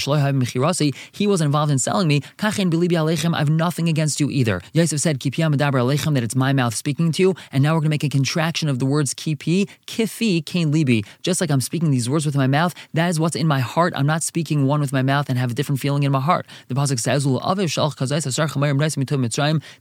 he 1.12 1.28
wasn't 1.28 1.48
involved 1.48 1.72
in 1.72 1.80
selling 1.80 2.08
me, 2.08 2.22
Kachen 2.38 2.72
Belibi 2.72 2.94
Alechem, 2.94 3.34
I 3.34 3.40
have 3.40 3.50
nothing 3.50 3.90
against 3.90 4.20
you 4.20 4.30
either. 4.30 4.62
Yosef 4.74 5.00
said, 5.00 5.20
Kipiyam 5.20 5.56
Adabar 5.56 5.82
Alechem, 5.82 6.14
that 6.14 6.24
it's 6.24 6.36
my 6.36 6.54
mouth 6.54 6.74
speaking 6.74 7.12
to 7.14 7.22
you, 7.22 7.36
and 7.52 7.64
now 7.64 7.74
we're 7.74 7.80
going 7.80 7.86
to 7.86 7.90
make 7.90 8.04
a 8.04 8.10
contraction 8.10 8.70
of 8.70 8.80
the 8.80 8.86
words 8.86 9.14
Kipi, 9.14 9.70
Kifi, 9.88 10.46
Kain 10.46 10.72
Libi. 10.72 11.06
Just 11.22 11.42
like 11.42 11.52
I'm 11.52 11.62
speaking 11.62 11.92
these 11.92 12.10
words 12.10 12.26
with 12.26 12.36
my 12.36 12.48
mouth, 12.48 12.74
that 12.94 13.10
is 13.10 13.20
what's 13.20 13.36
in 13.36 13.48
my 13.48 13.60
heart. 13.60 13.94
I'm 13.96 14.06
not 14.06 14.24
speaking 14.24 14.66
one 14.66 14.80
with 14.80 14.94
my 14.94 15.02
mouth 15.02 15.30
and 15.30 15.38
have 15.42 15.52
a 15.52 15.54
different 15.54 15.82
feeling 15.82 16.04
in 16.04 16.12
my 16.12 16.22
heart. 16.22 16.46
The 16.68 16.76
Pasuk 16.76 17.00
says, 17.00 17.26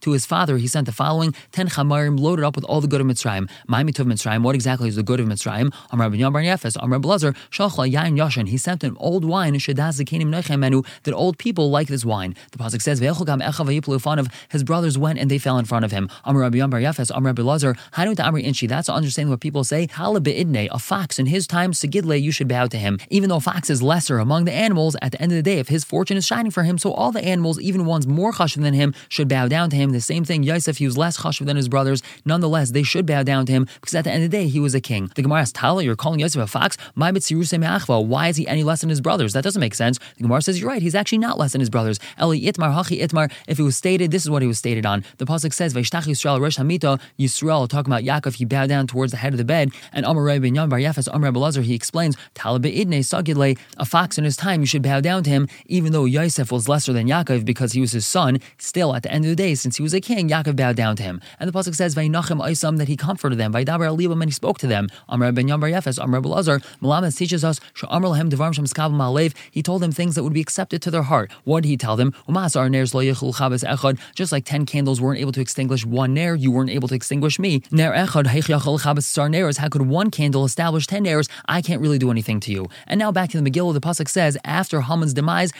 to 0.00 0.10
his 0.12 0.26
father, 0.26 0.56
he 0.58 0.66
sent 0.66 0.86
the 0.86 0.92
following 0.92 1.34
10 1.52 1.68
chamarim 1.68 2.18
loaded 2.18 2.44
up 2.44 2.56
with 2.56 2.64
all 2.64 2.80
the 2.80 2.88
good 2.88 3.00
of 3.00 3.06
Mitzrayim. 3.06 3.48
My 3.66 3.82
mitov 3.84 4.06
Mitzrayim, 4.06 4.42
what 4.42 4.54
exactly 4.54 4.88
is 4.88 4.96
the 4.96 5.02
good 5.02 5.20
of 5.20 5.26
Mitzrayim? 5.26 5.72
Amr 5.90 6.10
Ben 6.10 6.32
Bar 6.32 6.42
Yefes, 6.42 6.76
Amr 6.82 6.98
Blazer, 6.98 7.32
Shalcha 7.50 7.90
Yain 7.90 8.16
Yashin. 8.16 8.48
He 8.48 8.56
sent 8.56 8.82
an 8.84 8.96
old 8.98 9.24
wine, 9.24 9.54
Shadaz 9.54 10.00
Zakenim 10.00 10.28
Nechem 10.28 10.58
Menu, 10.58 10.82
that 11.04 11.14
old 11.14 11.38
people 11.38 11.70
like 11.70 11.88
this 11.88 12.04
wine. 12.04 12.34
The 12.52 12.58
Pasuk 12.58 12.82
says, 12.82 13.00
of 13.00 14.28
his 14.50 14.64
brothers 14.64 14.98
went 14.98 15.18
and 15.18 15.30
they 15.30 15.38
fell 15.38 15.58
in 15.58 15.64
front 15.64 15.84
of 15.84 15.92
him. 15.92 16.08
Amr 16.24 16.40
Rabbi 16.40 16.58
Bar 16.66 16.80
Yefes, 16.80 17.14
Amr 17.14 17.28
Rabbi 17.28 17.42
Lazar, 17.42 17.76
Hanut 17.92 18.16
Amri 18.16 18.42
Inchi. 18.42 18.66
That's 18.66 18.88
understanding 18.88 19.30
what 19.30 19.40
people 19.40 19.64
say. 19.64 19.86
Idne, 19.86 20.68
a 20.70 20.78
fox 20.78 21.18
in 21.18 21.26
his 21.26 21.46
time, 21.46 21.72
Sigidle, 21.72 22.20
you 22.20 22.32
should 22.32 22.48
bow 22.48 22.66
to 22.66 22.78
him. 22.78 22.98
Even 23.10 23.28
though 23.28 23.40
fox 23.40 23.70
is 23.70 23.82
lesser 23.82 24.18
among 24.18 24.44
the 24.44 24.52
animals, 24.52 24.96
at 25.02 25.12
the 25.12 25.20
end 25.20 25.32
of 25.32 25.36
the 25.36 25.42
day, 25.42 25.49
if 25.58 25.68
his 25.68 25.84
fortune 25.84 26.16
is 26.16 26.26
shining 26.26 26.50
for 26.50 26.62
him, 26.62 26.78
so 26.78 26.92
all 26.92 27.12
the 27.12 27.24
animals, 27.24 27.60
even 27.60 27.84
ones 27.86 28.06
more 28.06 28.32
chashuv 28.32 28.62
than 28.62 28.74
him, 28.74 28.94
should 29.08 29.28
bow 29.28 29.48
down 29.48 29.70
to 29.70 29.76
him. 29.76 29.90
The 29.90 30.00
same 30.00 30.24
thing, 30.24 30.42
Yosef, 30.42 30.78
he 30.78 30.86
was 30.86 30.96
less 30.98 31.18
chashuv 31.18 31.46
than 31.46 31.56
his 31.56 31.68
brothers. 31.68 32.02
Nonetheless, 32.24 32.70
they 32.70 32.82
should 32.82 33.06
bow 33.06 33.22
down 33.22 33.46
to 33.46 33.52
him 33.52 33.66
because 33.80 33.94
at 33.94 34.04
the 34.04 34.10
end 34.10 34.24
of 34.24 34.30
the 34.30 34.36
day, 34.36 34.48
he 34.48 34.60
was 34.60 34.74
a 34.74 34.80
king. 34.80 35.10
The 35.14 35.22
Gemara 35.22 35.40
asks, 35.40 35.52
Tala, 35.52 35.82
you're 35.82 35.96
calling 35.96 36.20
Yosef 36.20 36.42
a 36.42 36.46
fox? 36.46 36.76
Why 36.94 37.10
is 38.28 38.36
he 38.36 38.46
any 38.46 38.62
less 38.62 38.80
than 38.80 38.90
his 38.90 39.00
brothers? 39.00 39.32
That 39.32 39.44
doesn't 39.44 39.60
make 39.60 39.74
sense. 39.74 39.98
The 40.16 40.22
Gemara 40.22 40.42
says, 40.42 40.60
You're 40.60 40.68
right, 40.68 40.82
he's 40.82 40.94
actually 40.94 41.18
not 41.18 41.38
less 41.38 41.52
than 41.52 41.60
his 41.60 41.70
brothers. 41.70 41.98
Eli 42.20 42.40
Itmar, 42.40 42.74
Hachi 42.74 43.02
Itmar, 43.02 43.32
if 43.48 43.58
it 43.58 43.62
was 43.62 43.76
stated, 43.76 44.10
this 44.10 44.22
is 44.22 44.30
what 44.30 44.42
he 44.42 44.48
was 44.48 44.58
stated 44.58 44.84
on. 44.84 45.04
The 45.18 45.26
Pasuk 45.26 45.54
says, 45.54 45.72
Vaishtach 45.74 46.04
Yisrael, 46.04 46.40
Rosh 46.40 46.58
Hamita, 46.58 47.00
Yisrael, 47.18 47.68
talking 47.68 47.92
about 47.92 48.04
Yaakov, 48.04 48.34
he 48.34 48.44
bowed 48.44 48.68
down 48.68 48.86
towards 48.86 49.12
the 49.12 49.18
head 49.18 49.32
of 49.32 49.38
the 49.38 49.44
bed. 49.44 49.70
And 49.92 50.04
Amar 50.04 50.22
Rebbe 50.22 50.50
Ben 50.50 50.54
Yam 50.56 50.68
Bar 50.68 50.80
Yafas, 50.80 51.08
Amar 51.12 51.30
Rebbe 51.30 51.62
he 51.62 51.74
explains, 51.74 52.16
Talib 52.34 52.64
Idne, 52.64 53.04
Sagidle, 53.04 53.56
a 53.76 53.84
fox 53.84 54.18
in 54.18 54.24
his 54.24 54.36
time, 54.36 54.60
you 54.60 54.66
should 54.66 54.82
bow 54.82 55.00
down 55.00 55.22
to 55.22 55.30
him, 55.30 55.39
even 55.66 55.92
though 55.92 56.04
Yosef 56.04 56.50
was 56.52 56.68
lesser 56.68 56.92
than 56.92 57.06
Yaakov 57.06 57.44
because 57.44 57.72
he 57.72 57.80
was 57.80 57.92
his 57.92 58.06
son. 58.06 58.40
Still, 58.58 58.94
at 58.94 59.02
the 59.02 59.12
end 59.12 59.24
of 59.24 59.30
the 59.30 59.36
day, 59.36 59.54
since 59.54 59.76
he 59.76 59.82
was 59.82 59.94
a 59.94 60.00
king, 60.00 60.28
Yaakov 60.28 60.56
bowed 60.56 60.76
down 60.76 60.96
to 60.96 61.02
him. 61.02 61.20
And 61.38 61.48
the 61.48 61.52
Pasuk 61.52 61.74
says, 61.74 61.94
Vainachem 61.94 62.40
Isam, 62.40 62.78
that 62.78 62.88
he 62.88 62.96
comforted 62.96 63.38
them, 63.38 63.52
Vaidabar 63.52 63.88
Alibam, 63.90 64.20
and 64.20 64.24
he 64.24 64.32
spoke 64.32 64.58
to 64.58 64.66
them. 64.66 64.88
Amar 65.08 65.32
Ben 65.32 65.48
Yam 65.48 65.60
Bar 65.60 65.70
Yafas, 65.70 66.02
Amar 66.02 66.20
Rebbe 66.20 66.28
Malamas 66.82 67.16
teaches 67.16 67.44
us, 67.44 67.60
Sha'amar 67.74 68.16
Lahem 68.16 68.30
Devarim 68.30 68.54
Shem 68.54 68.64
Malev, 68.64 69.34
he 69.50 69.62
told 69.62 69.82
them 69.82 69.92
things 69.92 70.14
that 70.14 70.24
would 70.24 70.32
be 70.32 70.40
accepted 70.40 70.82
to 70.82 70.90
their 70.90 71.02
heart. 71.02 71.30
What 71.44 71.62
did 71.62 71.68
he 71.68 71.76
tell 71.76 71.96
them? 71.96 72.14
Just 74.14 74.32
like 74.32 74.44
ten 74.44 74.66
candles 74.66 75.00
weren't 75.00 75.20
able 75.20 75.32
to 75.32 75.40
extinguish 75.40 75.86
one 75.86 76.14
nair, 76.14 76.34
you 76.34 76.50
weren't 76.50 76.70
able 76.70 76.88
to 76.88 76.94
extinguish 76.94 77.38
me. 77.38 77.62
Nair 77.70 77.92
echad 77.92 78.26
How 79.58 79.68
could 79.68 79.82
one 79.82 80.10
candle 80.10 80.44
establish 80.44 80.86
ten 80.86 81.02
nairs? 81.02 81.28
I 81.48 81.62
can't 81.62 81.80
really 81.80 81.98
do 81.98 82.10
anything 82.10 82.40
to 82.40 82.52
you. 82.52 82.68
And 82.86 82.98
now 82.98 83.12
back 83.12 83.30
to 83.30 83.40
the 83.40 83.50
Megillah, 83.50 83.74
the 83.74 83.80
pasuk 83.80 84.08
says, 84.08 84.36
after 84.44 84.82
Haman's 84.82 85.14
demise. 85.20 85.52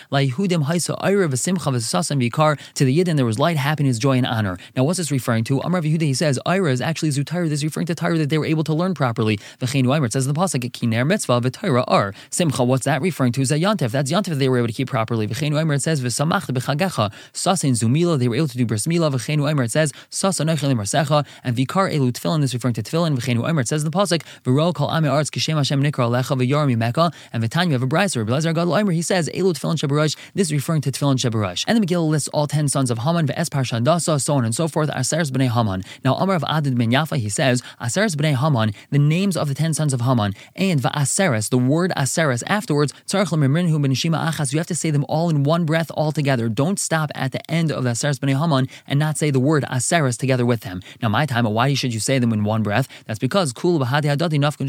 To 2.74 2.84
the 2.84 2.98
Yidden 2.98 3.16
there 3.16 3.26
was 3.26 3.38
light, 3.38 3.56
happiness, 3.56 3.98
joy, 3.98 4.16
and 4.16 4.26
honor. 4.26 4.58
Now 4.76 4.84
what's 4.84 4.98
this 4.98 5.10
referring 5.10 5.44
to? 5.44 5.62
Amr 5.62 5.82
Yehuda 5.82 6.02
he 6.02 6.14
says 6.14 6.38
Ira 6.46 6.72
is 6.72 6.80
actually 6.80 7.10
Zutayr. 7.10 7.48
This 7.48 7.60
is 7.60 7.64
referring 7.64 7.86
to 7.86 7.94
Tyre 7.94 8.18
that 8.18 8.28
they 8.30 8.38
were 8.38 8.46
able 8.46 8.64
to 8.64 8.74
learn 8.74 8.94
properly. 8.94 9.38
V'cheinu 9.60 10.06
it 10.06 10.12
says 10.12 10.26
in 10.26 10.34
the 10.34 10.40
pasuk 10.40 10.70
Kiner 10.70 11.06
mitzvah 11.06 11.40
v'Tyra 11.40 11.84
are 11.86 12.14
Simcha. 12.30 12.64
What's 12.64 12.84
that 12.84 13.02
referring 13.02 13.32
to? 13.32 13.40
Is 13.42 13.50
that 13.50 13.60
Yantif? 13.60 13.90
That's 13.90 14.10
Yantif 14.10 14.38
they 14.38 14.48
were 14.48 14.58
able 14.58 14.68
to 14.68 14.72
keep 14.72 14.88
properly. 14.88 15.26
V'cheinu 15.26 15.74
it 15.74 15.82
says 15.82 16.00
V'samach 16.00 16.46
b'chagecha. 16.46 17.12
Sasin 17.32 17.72
zumila 17.72 18.18
they 18.18 18.28
were 18.28 18.36
able 18.36 18.48
to 18.48 18.56
do 18.56 18.66
bris 18.66 18.86
mila. 18.86 19.10
V'cheinu 19.10 19.64
it 19.64 19.70
says 19.70 19.92
Sasa 20.10 20.44
nechel 20.44 20.72
marsecha 20.72 21.26
and 21.44 21.56
Vikar 21.56 21.92
elu 21.92 22.12
tefillin 22.12 22.42
is 22.42 22.54
referring 22.54 22.74
to 22.74 22.82
tefillin. 22.82 23.16
V'cheinu 23.16 23.60
it 23.60 23.68
says 23.68 23.84
in 23.84 23.90
the 23.90 23.96
pasuk 23.96 24.22
V'ro 24.44 24.74
kol 24.74 24.90
ame 24.90 25.06
arts 25.06 25.30
kishem 25.30 25.56
Hashem 25.56 25.82
nikra 25.82 26.08
lecha 26.08 26.36
v'yormi 26.40 26.76
meka 26.76 27.12
and 27.32 27.42
V'tanya 27.42 27.72
have 27.72 27.82
a 27.82 27.86
brayser. 27.86 28.26
Rabbi 28.26 28.40
Gadol 28.40 28.74
Omer 28.74 28.92
he 28.92 29.02
says 29.02 29.28
elu 29.34 29.49
Tefillin 29.52 29.76
Shabarosh. 29.76 30.16
This 30.34 30.48
is 30.48 30.52
referring 30.52 30.80
to 30.82 30.92
Tefillin 30.92 31.16
Shabarosh. 31.16 31.64
And 31.66 31.76
the 31.76 31.86
Megillah 31.86 32.08
lists 32.08 32.28
all 32.28 32.46
ten 32.46 32.68
sons 32.68 32.90
of 32.90 32.98
Haman, 32.98 33.26
Ve'es 33.26 33.48
Parshandasa, 33.48 34.20
so 34.20 34.34
on 34.34 34.44
and 34.44 34.54
so 34.54 34.68
forth, 34.68 34.88
Aseres 34.90 35.30
B'nai 35.30 35.48
Haman. 35.48 35.82
Now, 36.04 36.14
Amar 36.16 36.36
of 36.36 36.42
Adad 36.42 36.76
ben 36.76 36.90
Yafa, 36.90 37.16
he 37.16 37.28
says, 37.28 37.62
Aseres 37.80 38.14
B'nai 38.16 38.34
Haman, 38.34 38.72
the 38.90 38.98
names 38.98 39.36
of 39.36 39.48
the 39.48 39.54
ten 39.54 39.74
sons 39.74 39.92
of 39.92 40.02
Haman, 40.02 40.34
and 40.56 40.80
Va'aseres, 40.80 41.50
the 41.50 41.58
word 41.58 41.92
Aseres 41.96 42.42
afterwards, 42.46 42.92
Tzarech 43.06 43.28
Lemimrinhu 43.28 43.80
ben 43.80 43.92
Achas, 43.92 44.52
you 44.52 44.58
have 44.58 44.66
to 44.66 44.74
say 44.74 44.90
them 44.90 45.04
all 45.08 45.30
in 45.30 45.42
one 45.42 45.64
breath 45.64 45.90
all 45.94 46.12
together. 46.12 46.48
Don't 46.48 46.78
stop 46.78 47.10
at 47.14 47.32
the 47.32 47.50
end 47.50 47.70
of 47.72 47.84
the 47.84 47.90
Aseres 47.90 48.18
B'nai 48.18 48.38
Haman 48.38 48.68
and 48.86 48.98
not 48.98 49.18
say 49.18 49.30
the 49.30 49.40
word 49.40 49.64
Aseres 49.64 50.18
together 50.18 50.46
with 50.46 50.60
them. 50.60 50.80
Now, 51.02 51.08
my 51.08 51.26
time, 51.26 51.44
why 51.44 51.74
should 51.74 51.94
you 51.94 52.00
say 52.00 52.18
them 52.18 52.32
in 52.32 52.44
one 52.44 52.62
breath? 52.62 52.88
That's 53.06 53.18
because 53.18 53.52
Kul 53.52 53.78
Bahadi 53.78 54.04
Hadadi 54.04 54.38
Nafkun 54.38 54.60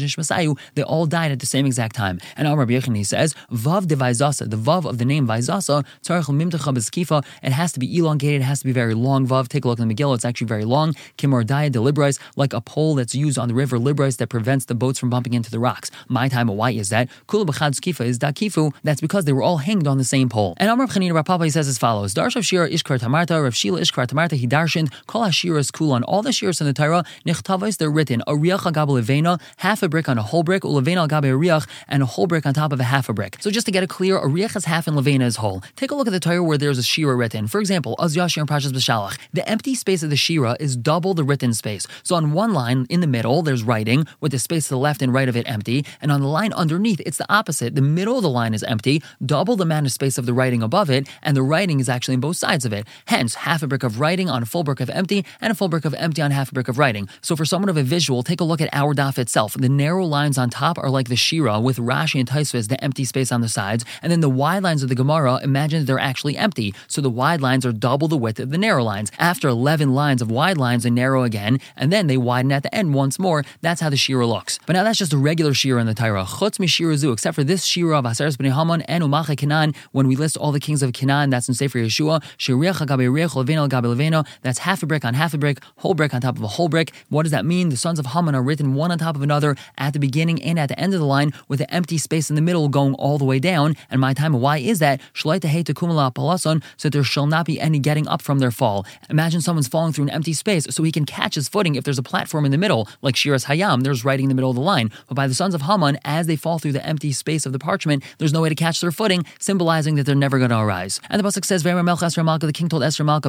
they 0.74 0.82
all 0.82 1.06
died 1.06 1.32
at 1.32 1.40
the 1.40 1.46
same 1.46 1.66
exact 1.66 1.94
time. 1.94 2.20
And 2.36 2.48
Amar 2.48 2.66
Yechon, 2.66 2.96
he 2.96 3.04
says, 3.04 3.34
Vav 3.50 3.88
the 3.88 3.96
Vav 3.96 4.71
of 4.72 4.98
the 4.98 5.04
name 5.04 5.26
Vaizasa, 5.26 5.84
Tzarech 6.02 6.24
Mimtacha 6.24 6.74
Beskifa, 6.74 7.24
it 7.42 7.52
has 7.52 7.72
to 7.72 7.80
be 7.80 7.96
elongated, 7.96 8.40
it 8.40 8.44
has 8.44 8.60
to 8.60 8.64
be 8.64 8.72
very 8.72 8.94
long 8.94 9.26
Vav. 9.26 9.48
Take 9.48 9.64
a 9.64 9.68
look 9.68 9.78
in 9.78 9.88
the 9.88 9.94
Megillah, 9.94 10.16
it's 10.16 10.24
actually 10.24 10.46
very 10.46 10.64
long. 10.64 10.94
Kimor 11.18 11.44
Daya 11.44 11.70
Delibrais, 11.70 12.18
like 12.36 12.52
a 12.52 12.60
pole 12.60 12.94
that's 12.94 13.14
used 13.14 13.38
on 13.38 13.48
the 13.48 13.54
river 13.54 13.78
Librais 13.78 14.16
that 14.16 14.28
prevents 14.28 14.64
the 14.64 14.74
boats 14.74 14.98
from 14.98 15.10
bumping 15.10 15.34
into 15.34 15.50
the 15.50 15.58
rocks. 15.58 15.90
My 16.08 16.28
time, 16.28 16.48
why 16.48 16.70
is 16.70 16.88
that? 16.88 17.08
Kula 17.28 17.46
B'chad 17.46 17.72
Skifa 17.78 18.04
is 18.04 18.18
Dakifu, 18.18 18.74
that's 18.82 19.00
because 19.00 19.24
they 19.24 19.32
were 19.32 19.42
all 19.42 19.58
hanged 19.58 19.86
on 19.86 19.98
the 19.98 20.04
same 20.04 20.28
pole. 20.28 20.54
And 20.56 20.70
Amar 20.70 20.86
Chanina 20.86 21.22
Rapapa, 21.22 21.44
he 21.44 21.50
says 21.50 21.68
as 21.68 21.78
follows, 21.78 22.14
Darsh 22.14 22.36
of 22.36 22.44
Shira 22.44 22.68
Ishkar 22.68 22.98
Tamarta, 22.98 23.42
Rav 23.42 23.54
Shila 23.54 23.80
Ishkar 23.80 24.06
Tamarta, 24.06 24.32
he 24.32 24.46
darshaned, 24.46 24.92
Kol 25.06 25.22
Hashiras 25.22 25.72
Kulan, 25.72 26.02
all 26.04 26.22
the 26.22 26.30
Shiras 26.30 26.60
in 26.60 26.66
the 26.66 26.72
Torah, 26.72 27.04
Nichtavais, 27.26 27.76
they're 27.76 27.90
written, 27.90 28.22
a 28.26 28.32
Riach 28.32 28.72
Agab 28.72 29.40
half 29.56 29.82
a 29.82 29.88
brick 29.88 30.08
on 30.08 30.18
a 30.18 30.22
whole 30.22 30.42
brick, 30.42 30.62
Ulevena 30.62 30.98
Al 30.98 31.08
Gabe 31.08 31.24
Riach, 31.24 31.66
and 31.88 32.02
a 32.02 32.06
whole 32.06 32.26
brick 32.26 32.46
on 32.46 32.54
top 32.54 32.72
of 32.72 32.80
a 32.80 32.84
half 32.84 33.08
a 33.08 33.12
brick. 33.12 33.36
So 33.40 33.50
just 33.50 33.66
to 33.66 33.72
get 33.72 33.82
it 33.82 33.88
clear, 33.88 34.18
a 34.18 34.26
Half 34.64 34.86
and 34.86 34.96
Levena 34.96 35.22
is 35.22 35.36
whole. 35.36 35.62
Take 35.76 35.90
a 35.90 35.94
look 35.94 36.06
at 36.06 36.12
the 36.12 36.20
Torah 36.20 36.42
where 36.42 36.58
there's 36.58 36.78
a 36.78 36.82
Shira 36.82 37.16
written. 37.16 37.46
For 37.46 37.60
example, 37.60 37.96
Az 37.98 38.16
Yashir 38.16 38.38
and 38.38 38.48
Prashas 38.48 38.72
B'Shalach. 38.72 39.18
The 39.32 39.48
empty 39.48 39.74
space 39.74 40.02
of 40.02 40.10
the 40.10 40.16
Shira 40.16 40.56
is 40.60 40.76
double 40.76 41.14
the 41.14 41.24
written 41.24 41.54
space. 41.54 41.86
So 42.02 42.14
on 42.14 42.32
one 42.32 42.52
line 42.52 42.86
in 42.90 43.00
the 43.00 43.06
middle, 43.06 43.42
there's 43.42 43.62
writing, 43.62 44.06
with 44.20 44.32
the 44.32 44.38
space 44.38 44.64
to 44.64 44.70
the 44.74 44.78
left 44.78 45.02
and 45.02 45.12
right 45.12 45.28
of 45.28 45.36
it 45.36 45.48
empty, 45.48 45.84
and 46.00 46.12
on 46.12 46.20
the 46.20 46.26
line 46.26 46.52
underneath, 46.52 47.00
it's 47.06 47.18
the 47.18 47.32
opposite. 47.32 47.74
The 47.74 47.82
middle 47.82 48.16
of 48.16 48.22
the 48.22 48.30
line 48.30 48.54
is 48.54 48.62
empty, 48.62 49.02
double 49.24 49.56
the 49.56 49.64
amount 49.64 49.86
of 49.86 49.92
space 49.92 50.18
of 50.18 50.26
the 50.26 50.34
writing 50.34 50.62
above 50.62 50.90
it, 50.90 51.08
and 51.22 51.36
the 51.36 51.42
writing 51.42 51.80
is 51.80 51.88
actually 51.88 52.14
on 52.14 52.20
both 52.20 52.36
sides 52.36 52.64
of 52.64 52.72
it. 52.72 52.86
Hence, 53.06 53.34
half 53.34 53.62
a 53.62 53.66
brick 53.66 53.82
of 53.82 54.00
writing 54.00 54.28
on 54.28 54.42
a 54.42 54.46
full 54.46 54.64
brick 54.64 54.80
of 54.80 54.90
empty, 54.90 55.24
and 55.40 55.50
a 55.50 55.54
full 55.54 55.68
brick 55.68 55.84
of 55.84 55.94
empty 55.94 56.22
on 56.22 56.30
half 56.30 56.50
a 56.50 56.54
brick 56.54 56.68
of 56.68 56.78
writing. 56.78 57.08
So 57.20 57.36
for 57.36 57.44
someone 57.44 57.68
of 57.68 57.76
a 57.76 57.82
visual, 57.82 58.22
take 58.22 58.40
a 58.40 58.44
look 58.44 58.60
at 58.60 58.68
our 58.72 58.94
daf 58.94 59.18
itself. 59.18 59.54
The 59.54 59.68
narrow 59.68 60.04
lines 60.04 60.38
on 60.38 60.50
top 60.50 60.78
are 60.78 60.90
like 60.90 61.08
the 61.08 61.16
Shira 61.16 61.60
with 61.60 61.78
Rashi 61.78 62.20
and 62.20 62.28
Taisvis, 62.28 62.68
the 62.68 62.82
empty 62.82 63.04
space 63.04 63.32
on 63.32 63.40
the 63.40 63.48
sides, 63.48 63.84
and 64.02 64.12
then 64.12 64.20
the 64.20 64.28
wide 64.28 64.51
lines 64.58 64.82
of 64.82 64.88
the 64.88 64.94
Gemara, 64.94 65.38
imagine 65.42 65.84
they're 65.84 65.98
actually 65.98 66.36
empty. 66.36 66.74
So 66.88 67.00
the 67.00 67.08
wide 67.08 67.40
lines 67.40 67.64
are 67.64 67.72
double 67.72 68.08
the 68.08 68.16
width 68.16 68.40
of 68.40 68.50
the 68.50 68.58
narrow 68.58 68.82
lines. 68.84 69.10
After 69.18 69.48
11 69.48 69.94
lines 69.94 70.20
of 70.20 70.30
wide 70.30 70.58
lines, 70.58 70.82
they 70.82 70.90
narrow 70.90 71.22
again, 71.22 71.60
and 71.76 71.92
then 71.92 72.08
they 72.08 72.16
widen 72.16 72.52
at 72.52 72.62
the 72.62 72.74
end 72.74 72.94
once 72.94 73.18
more. 73.18 73.44
That's 73.60 73.80
how 73.80 73.88
the 73.88 73.96
Shira 73.96 74.26
looks. 74.26 74.58
But 74.66 74.74
now 74.74 74.82
that's 74.84 74.98
just 74.98 75.12
a 75.12 75.18
regular 75.18 75.54
Shira 75.54 75.80
in 75.80 75.86
the 75.86 75.94
Torah. 75.94 76.24
Chutz 76.24 76.58
mi 76.58 76.66
zu, 76.66 77.12
except 77.12 77.34
for 77.34 77.44
this 77.44 77.64
Shira 77.64 77.98
of 77.98 78.04
Aseres 78.04 78.36
b'nei 78.36 78.52
Haman 78.52 78.82
and 78.82 79.04
Umacha 79.04 79.36
Kenan, 79.36 79.74
when 79.92 80.08
we 80.08 80.16
list 80.16 80.36
all 80.36 80.52
the 80.52 80.60
kings 80.60 80.82
of 80.82 80.92
Kenan, 80.92 81.30
that's 81.30 81.48
in 81.48 81.54
Sefer 81.54 81.78
Yeshua, 81.78 82.22
Shiriach 82.36 82.82
Leveno, 82.82 84.26
that's 84.42 84.58
half 84.58 84.82
a 84.82 84.86
brick 84.86 85.04
on 85.04 85.14
half 85.14 85.34
a 85.34 85.38
brick, 85.38 85.58
whole 85.76 85.94
brick 85.94 86.14
on 86.14 86.20
top 86.20 86.36
of 86.36 86.42
a 86.42 86.48
whole 86.48 86.68
brick. 86.68 86.92
What 87.08 87.22
does 87.22 87.32
that 87.32 87.44
mean? 87.44 87.68
The 87.68 87.76
sons 87.76 87.98
of 87.98 88.06
Haman 88.06 88.34
are 88.34 88.42
written 88.42 88.74
one 88.74 88.90
on 88.90 88.98
top 88.98 89.16
of 89.16 89.22
another 89.22 89.56
at 89.78 89.92
the 89.92 89.98
beginning 89.98 90.42
and 90.42 90.58
at 90.58 90.68
the 90.68 90.78
end 90.78 90.94
of 90.94 91.00
the 91.00 91.06
line 91.06 91.32
with 91.48 91.60
an 91.60 91.70
empty 91.70 91.98
space 91.98 92.30
in 92.30 92.36
the 92.36 92.42
middle 92.42 92.68
going 92.68 92.94
all 92.94 93.18
the 93.18 93.24
way 93.24 93.38
down. 93.38 93.76
And 93.90 94.00
my 94.00 94.14
time, 94.14 94.32
why 94.42 94.58
is 94.58 94.80
that? 94.80 95.00
So 95.14 96.88
there 96.88 97.04
shall 97.04 97.26
not 97.26 97.46
be 97.46 97.60
any 97.60 97.78
getting 97.78 98.08
up 98.08 98.20
from 98.20 98.38
their 98.40 98.50
fall. 98.50 98.84
Imagine 99.08 99.40
someone's 99.40 99.68
falling 99.68 99.92
through 99.92 100.04
an 100.04 100.10
empty 100.10 100.32
space 100.32 100.66
so 100.68 100.82
he 100.82 100.92
can 100.92 101.06
catch 101.06 101.36
his 101.36 101.48
footing 101.48 101.76
if 101.76 101.84
there's 101.84 101.98
a 101.98 102.02
platform 102.02 102.44
in 102.44 102.50
the 102.50 102.58
middle, 102.58 102.88
like 103.00 103.14
Shiras 103.14 103.46
Hayam, 103.46 103.84
there's 103.84 104.04
writing 104.04 104.24
in 104.24 104.28
the 104.28 104.34
middle 104.34 104.50
of 104.50 104.56
the 104.56 104.62
line. 104.62 104.90
But 105.08 105.14
by 105.14 105.26
the 105.26 105.34
sons 105.34 105.54
of 105.54 105.62
Haman, 105.62 105.98
as 106.04 106.26
they 106.26 106.36
fall 106.36 106.58
through 106.58 106.72
the 106.72 106.84
empty 106.84 107.12
space 107.12 107.46
of 107.46 107.52
the 107.52 107.58
parchment, 107.58 108.02
there's 108.18 108.32
no 108.32 108.42
way 108.42 108.48
to 108.48 108.54
catch 108.54 108.80
their 108.80 108.92
footing, 108.92 109.24
symbolizing 109.38 109.94
that 109.94 110.04
they're 110.04 110.14
never 110.14 110.38
going 110.38 110.50
to 110.50 110.58
arise. 110.58 111.00
And 111.08 111.20
the 111.20 111.28
Pasuk 111.28 111.44
says, 111.44 111.62
the 111.62 112.52
king 112.52 112.68
told 112.68 112.82
Esther 112.82 113.04
Malka, 113.04 113.28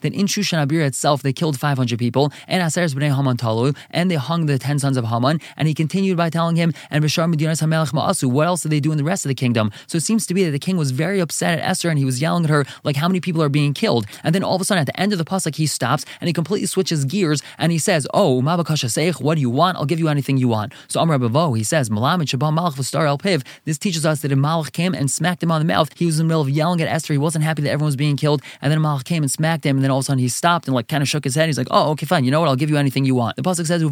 that 0.00 0.14
in 0.14 0.26
Shushan 0.26 0.66
Abir 0.66 0.86
itself 0.86 1.22
they 1.22 1.32
killed 1.32 1.58
500 1.58 1.98
people, 1.98 2.32
and 2.46 2.62
Aseres 2.62 2.94
B'nai 2.94 3.14
Haman 3.14 3.36
Talu, 3.36 3.74
and 3.90 4.10
they 4.10 4.16
hung 4.16 4.46
the 4.46 4.58
10 4.58 4.78
sons 4.78 4.96
of 4.96 5.06
Haman, 5.06 5.40
and 5.56 5.66
he 5.66 5.74
continued 5.74 6.16
by 6.16 6.28
telling 6.30 6.56
him, 6.56 6.72
and 6.90 7.02
what 7.02 8.46
else 8.46 8.60
did 8.60 8.70
they 8.70 8.80
do 8.80 8.89
in 8.92 8.98
the 8.98 9.04
rest 9.04 9.24
of 9.24 9.28
the 9.28 9.34
kingdom? 9.34 9.72
So 9.86 9.96
it 9.96 10.02
seems 10.02 10.26
to 10.26 10.34
be 10.34 10.44
that 10.44 10.50
the 10.50 10.58
king 10.58 10.76
was 10.76 10.90
very 10.90 11.20
upset 11.20 11.58
at 11.58 11.64
Esther, 11.64 11.88
and 11.88 11.98
he 11.98 12.04
was 12.04 12.20
yelling 12.20 12.44
at 12.44 12.50
her, 12.50 12.64
like, 12.84 12.96
how 12.96 13.08
many 13.08 13.20
people 13.20 13.42
are 13.42 13.48
being 13.48 13.74
killed? 13.74 14.06
And 14.24 14.34
then 14.34 14.42
all 14.42 14.56
of 14.56 14.60
a 14.60 14.64
sudden, 14.64 14.80
at 14.80 14.86
the 14.86 15.00
end 15.00 15.12
of 15.12 15.18
the 15.18 15.24
Pasuk, 15.24 15.56
he 15.56 15.66
stops, 15.66 16.04
and 16.20 16.28
he 16.28 16.32
completely 16.32 16.66
switches 16.66 17.04
gears, 17.04 17.42
and 17.58 17.72
he 17.72 17.78
says, 17.78 18.06
oh, 18.14 18.40
what 18.40 19.34
do 19.34 19.40
you 19.40 19.50
want? 19.50 19.76
I'll 19.76 19.84
give 19.84 19.98
you 19.98 20.08
anything 20.08 20.36
you 20.36 20.48
want. 20.48 20.72
So 20.88 21.00
Amr 21.00 21.18
Bavo, 21.18 21.52
he 21.56 21.64
says, 21.64 21.90
Malach 21.90 22.10
this 23.64 23.78
teaches 23.78 24.06
us 24.06 24.20
that 24.20 24.32
if 24.32 24.38
Malach 24.38 24.72
came 24.72 24.94
and 24.94 25.10
smacked 25.10 25.42
him 25.42 25.50
on 25.50 25.60
the 25.60 25.64
mouth, 25.64 25.90
he 25.96 26.06
was 26.06 26.18
in 26.18 26.26
the 26.26 26.28
middle 26.28 26.42
of 26.42 26.50
yelling 26.50 26.80
at 26.80 26.88
Esther, 26.88 27.14
he 27.14 27.18
wasn't 27.18 27.44
happy 27.44 27.62
that 27.62 27.70
everyone 27.70 27.86
was 27.86 27.96
being 27.96 28.16
killed, 28.16 28.42
and 28.60 28.72
then 28.72 28.78
Malach 28.80 29.04
came 29.04 29.22
and 29.22 29.30
smacked 29.30 29.64
him, 29.64 29.76
and 29.76 29.84
then 29.84 29.90
all 29.90 29.98
of 29.98 30.04
a 30.04 30.06
sudden 30.06 30.18
he 30.18 30.28
stopped 30.28 30.66
and 30.66 30.74
like 30.74 30.88
kind 30.88 31.02
of 31.02 31.08
shook 31.08 31.24
his 31.24 31.34
head. 31.34 31.46
He's 31.46 31.58
like, 31.58 31.68
"Oh, 31.70 31.90
okay, 31.90 32.06
fine. 32.06 32.24
You 32.24 32.30
know 32.30 32.40
what? 32.40 32.48
I'll 32.48 32.56
give 32.56 32.70
you 32.70 32.76
anything 32.76 33.04
you 33.04 33.14
want." 33.14 33.36
The 33.36 33.42
pasuk 33.42 33.66
says, 33.66 33.84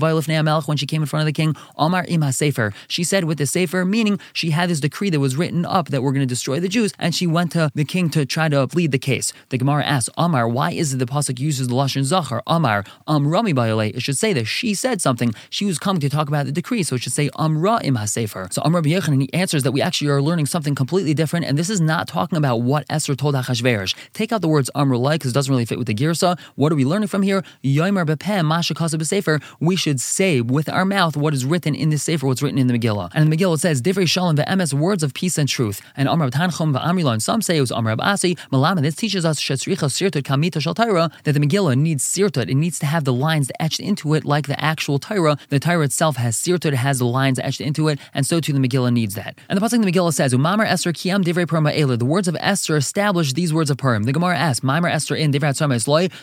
when 0.66 0.76
she 0.76 0.86
came 0.86 1.02
in 1.02 1.06
front 1.06 1.22
of 1.22 1.26
the 1.26 1.32
king, 1.32 1.54
Omar 1.76 2.04
ima 2.08 2.32
sefer." 2.32 2.72
She 2.88 3.04
said 3.04 3.24
with 3.24 3.38
the 3.38 3.46
sefer, 3.46 3.84
meaning 3.84 4.18
she 4.32 4.50
had 4.50 4.70
this 4.70 4.80
decree 4.88 5.10
that 5.10 5.20
was 5.20 5.36
written 5.36 5.64
up 5.64 5.88
that 5.88 6.02
we're 6.02 6.12
going 6.12 6.26
to 6.28 6.34
destroy 6.36 6.58
the 6.60 6.68
Jews, 6.68 6.92
and 6.98 7.14
she 7.14 7.26
went 7.26 7.52
to 7.52 7.70
the 7.74 7.84
king 7.84 8.08
to 8.10 8.24
try 8.24 8.48
to 8.48 8.66
plead 8.66 8.90
the 8.92 8.98
case. 8.98 9.32
The 9.50 9.58
Gemara 9.58 9.84
asks, 9.84 10.10
Omar, 10.16 10.48
why 10.48 10.70
is 10.72 10.94
it 10.94 10.98
the 10.98 11.06
pasuk 11.06 11.38
uses 11.38 11.68
the 11.68 11.74
lashon 11.74 12.04
zachar? 12.04 12.42
Omar, 12.46 12.84
Rami 13.06 13.52
bayale. 13.52 13.94
It 13.94 14.02
should 14.02 14.16
say 14.16 14.32
that 14.32 14.46
she 14.46 14.74
said 14.74 15.02
something. 15.02 15.34
She 15.50 15.64
was 15.64 15.78
coming 15.78 16.00
to 16.00 16.08
talk 16.08 16.28
about 16.28 16.46
the 16.46 16.52
decree, 16.52 16.82
so 16.82 16.96
it 16.96 17.02
should 17.02 17.12
say 17.12 17.28
Amra 17.36 17.80
im 17.82 17.96
sefer. 18.06 18.48
So 18.50 18.62
Amr 18.64 18.82
B'Yechan, 18.82 19.08
and 19.08 19.22
he 19.22 19.32
answers 19.34 19.62
that 19.64 19.72
we 19.72 19.82
actually 19.82 20.10
are 20.10 20.22
learning 20.22 20.46
something 20.46 20.74
completely 20.74 21.14
different, 21.14 21.44
and 21.46 21.58
this 21.58 21.70
is 21.70 21.80
not 21.80 22.08
talking 22.08 22.38
about 22.38 22.56
what 22.58 22.86
Esther 22.88 23.14
told 23.14 23.34
Achashverosh. 23.34 23.94
Take 24.12 24.32
out 24.32 24.40
the 24.40 24.48
words 24.48 24.70
Amr 24.74 24.96
like 24.96 25.20
because 25.20 25.32
it 25.32 25.34
doesn't 25.34 25.52
really 25.52 25.64
fit 25.64 25.78
with 25.78 25.86
the 25.86 25.94
girsa. 25.94 26.38
What 26.54 26.72
are 26.72 26.76
we 26.76 26.84
learning 26.84 27.08
from 27.08 27.22
here? 27.22 27.42
Yoimer 27.62 28.06
bepem 28.06 28.46
masha 28.46 28.74
b'sefer. 28.74 29.42
We 29.60 29.76
should 29.76 30.00
say 30.00 30.40
with 30.40 30.68
our 30.68 30.84
mouth 30.84 31.16
what 31.16 31.34
is 31.34 31.44
written 31.44 31.74
in 31.74 31.90
this 31.90 32.02
sefer, 32.04 32.26
what's 32.26 32.42
written 32.42 32.58
in 32.58 32.66
the 32.68 32.78
Megillah. 32.78 33.10
And 33.14 33.30
the 33.30 33.36
Megillah 33.36 33.58
says 33.58 33.82
divrei 33.82 34.08
shalom 34.08 34.36
ve'emes, 34.36 34.67
words 34.74 35.02
of 35.02 35.14
peace 35.14 35.38
and 35.38 35.48
truth. 35.48 35.80
And 35.96 36.08
Amr 36.08 36.30
Tanchum 36.30 36.76
ve'amrilon. 36.76 37.20
Some 37.20 37.42
say 37.42 37.56
it 37.56 37.60
was 37.60 37.72
Amr 37.72 37.96
Asi. 37.98 38.36
Malama. 38.52 38.82
This 38.82 38.96
teaches 38.96 39.24
us 39.24 39.40
sirtut 39.40 40.22
kamita 40.22 40.60
shal 40.60 40.74
that 40.74 41.32
the 41.32 41.40
Megillah 41.40 41.76
needs 41.78 42.04
sirtut. 42.04 42.48
It 42.48 42.54
needs 42.54 42.78
to 42.78 42.86
have 42.86 43.04
the 43.04 43.12
lines 43.12 43.50
etched 43.60 43.80
into 43.80 44.14
it 44.14 44.24
like 44.24 44.46
the 44.46 44.62
actual 44.62 44.98
Torah. 44.98 45.36
The 45.48 45.60
Torah 45.60 45.84
itself 45.84 46.16
has 46.16 46.36
sirtut. 46.36 46.66
It 46.66 46.74
has 46.74 46.98
the 46.98 47.06
lines 47.06 47.38
etched 47.38 47.60
into 47.60 47.88
it, 47.88 47.98
and 48.14 48.26
so 48.26 48.40
too 48.40 48.52
the 48.52 48.60
Megillah 48.60 48.92
needs 48.92 49.14
that. 49.14 49.38
And 49.48 49.56
the 49.58 49.64
pasuk 49.64 49.82
the 49.82 49.90
Megillah 49.90 50.14
says, 50.14 50.32
"Umamar 50.32 50.66
Esther 50.66 50.92
kiam 50.92 51.24
divrei 51.24 51.46
Purim 51.46 51.64
The 51.98 52.04
words 52.04 52.28
of 52.28 52.36
Esther 52.40 52.76
established 52.76 53.34
these 53.34 53.52
words 53.52 53.70
of 53.70 53.76
Purim. 53.76 54.04
The 54.04 54.12
Gemara 54.12 54.36
asks, 54.36 54.64
"Maimer 54.64 54.90
Esther 54.90 55.14
in 55.14 55.32
divrei 55.32 55.48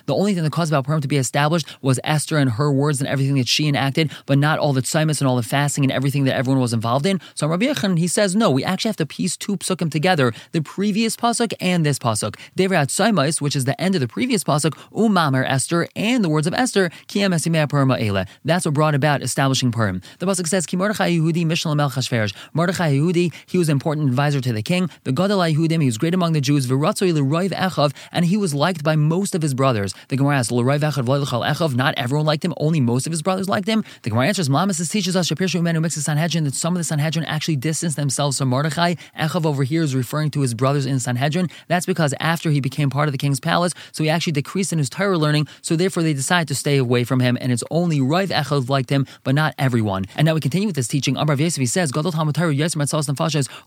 the 0.05 0.15
only 0.15 0.33
thing 0.33 0.43
that 0.43 0.51
caused 0.51 0.71
about 0.71 0.85
Purim 0.85 1.01
to 1.01 1.07
be 1.07 1.17
established 1.17 1.67
was 1.81 1.99
Esther 2.03 2.37
and 2.37 2.51
her 2.51 2.71
words 2.71 2.99
and 2.99 3.07
everything 3.07 3.35
that 3.35 3.47
she 3.47 3.67
enacted, 3.67 4.11
but 4.25 4.37
not 4.37 4.59
all 4.59 4.73
the 4.73 4.81
tzaimis 4.81 5.19
and 5.19 5.27
all 5.27 5.35
the 5.35 5.43
fasting 5.43 5.83
and 5.83 5.91
everything 5.91 6.25
that 6.25 6.35
everyone 6.35 6.61
was 6.61 6.73
involved 6.73 7.05
in. 7.05 7.19
So 7.33 7.47
Rabbi 7.47 7.65
Yechon, 7.65 7.97
he 7.97 8.07
says, 8.07 8.34
no, 8.35 8.51
we 8.51 8.63
actually 8.63 8.89
have 8.89 8.97
to 8.97 9.05
piece 9.05 9.37
two 9.37 9.57
psukim 9.57 9.89
together, 9.91 10.33
the 10.51 10.61
previous 10.61 11.15
pasuk 11.15 11.53
and 11.59 11.85
this 11.85 11.99
pasuk. 11.99 12.35
Devrat 12.57 12.87
tzaimis, 12.87 13.41
which 13.41 13.55
is 13.55 13.65
the 13.65 13.79
end 13.79 13.95
of 13.95 14.01
the 14.01 14.07
previous 14.07 14.43
pasuk, 14.43 14.73
umamer 14.91 15.45
Esther, 15.47 15.87
and 15.95 16.23
the 16.23 16.29
words 16.29 16.47
of 16.47 16.53
Esther, 16.53 16.89
kiyam 17.07 17.33
esimei 17.33 17.67
Purim 17.69 17.91
ele. 17.91 18.25
That's 18.43 18.65
what 18.65 18.73
brought 18.73 18.95
about 18.95 19.21
establishing 19.21 19.71
Purim. 19.71 20.01
The 20.19 20.25
pasuk 20.25 20.47
says, 20.47 20.65
Ki 20.65 20.77
Mordechai 20.77 21.11
Yehudi 21.11 21.45
Mishlam 21.45 21.79
El 21.79 21.89
Chashverish. 21.91 22.33
Mordechai 22.53 22.93
Yehudi, 22.93 23.33
he 23.45 23.57
was 23.57 23.69
an 23.69 23.73
important 23.73 24.09
advisor 24.09 24.41
to 24.41 24.53
the 24.53 24.61
king. 24.61 24.89
The 25.03 25.11
Gadol 25.11 25.39
Yehudim, 25.39 25.81
he 25.81 25.85
was 25.85 25.97
great 25.97 26.13
among 26.13 26.33
the 26.33 26.41
Jews. 26.41 26.67
V'ratzoi 26.67 27.13
l'roiv 27.13 27.51
echav, 27.51 27.93
and 28.11 28.25
he 28.25 28.37
was 28.37 28.53
liked 28.53 28.83
by 28.83 28.95
most 28.95 29.35
of 29.35 29.41
his 29.41 29.53
brothers. 29.53 29.93
The 30.09 30.17
Gemara 30.17 30.37
asks, 30.37 30.51
not 30.51 31.93
everyone 31.97 32.25
liked 32.25 32.43
him, 32.43 32.53
only 32.57 32.79
most 32.79 33.05
of 33.05 33.11
his 33.11 33.21
brothers 33.21 33.47
liked 33.47 33.67
him. 33.67 33.83
The 34.01 34.09
Gemara 34.09 34.27
answers, 34.27 34.49
Malamas 34.49 34.89
teaches 34.89 35.15
us, 35.15 35.29
Shapir 35.29 35.47
Shumen, 35.47 35.73
who 35.73 35.81
mixes 35.81 36.05
Sanhedrin, 36.05 36.43
that 36.45 36.55
some 36.55 36.73
of 36.73 36.79
the 36.79 36.83
Sanhedrin 36.83 37.25
actually 37.25 37.55
distanced 37.57 37.95
themselves 37.95 38.24
from 38.31 38.49
Mordechai. 38.49 38.95
Echav 39.19 39.45
over 39.45 39.63
here 39.63 39.83
is 39.83 39.95
referring 39.95 40.31
to 40.31 40.41
his 40.41 40.53
brothers 40.53 40.85
in 40.85 40.99
Sanhedrin. 40.99 41.49
That's 41.67 41.85
because 41.85 42.13
after 42.19 42.49
he 42.49 42.59
became 42.59 42.89
part 42.89 43.07
of 43.07 43.11
the 43.11 43.17
king's 43.17 43.39
palace, 43.39 43.73
so 43.91 44.03
he 44.03 44.09
actually 44.09 44.33
decreased 44.33 44.73
in 44.73 44.79
his 44.79 44.89
Torah 44.89 45.17
learning, 45.17 45.47
so 45.61 45.75
therefore 45.75 46.03
they 46.03 46.13
decided 46.13 46.47
to 46.47 46.55
stay 46.55 46.77
away 46.77 47.03
from 47.03 47.19
him, 47.19 47.37
and 47.39 47.51
it's 47.51 47.63
only 47.69 48.01
Rive 48.01 48.29
Echav 48.29 48.69
liked 48.69 48.89
him, 48.89 49.05
but 49.23 49.35
not 49.35 49.53
everyone. 49.59 50.05
And 50.15 50.25
now 50.25 50.33
we 50.33 50.41
continue 50.41 50.67
with 50.67 50.75
this 50.75 50.87
teaching. 50.87 51.15
Amrav 51.15 51.39
Yosef, 51.39 51.59
he 51.59 51.65
says, 51.65 51.91
Gadol 51.91 52.11
Talmud 52.11 52.35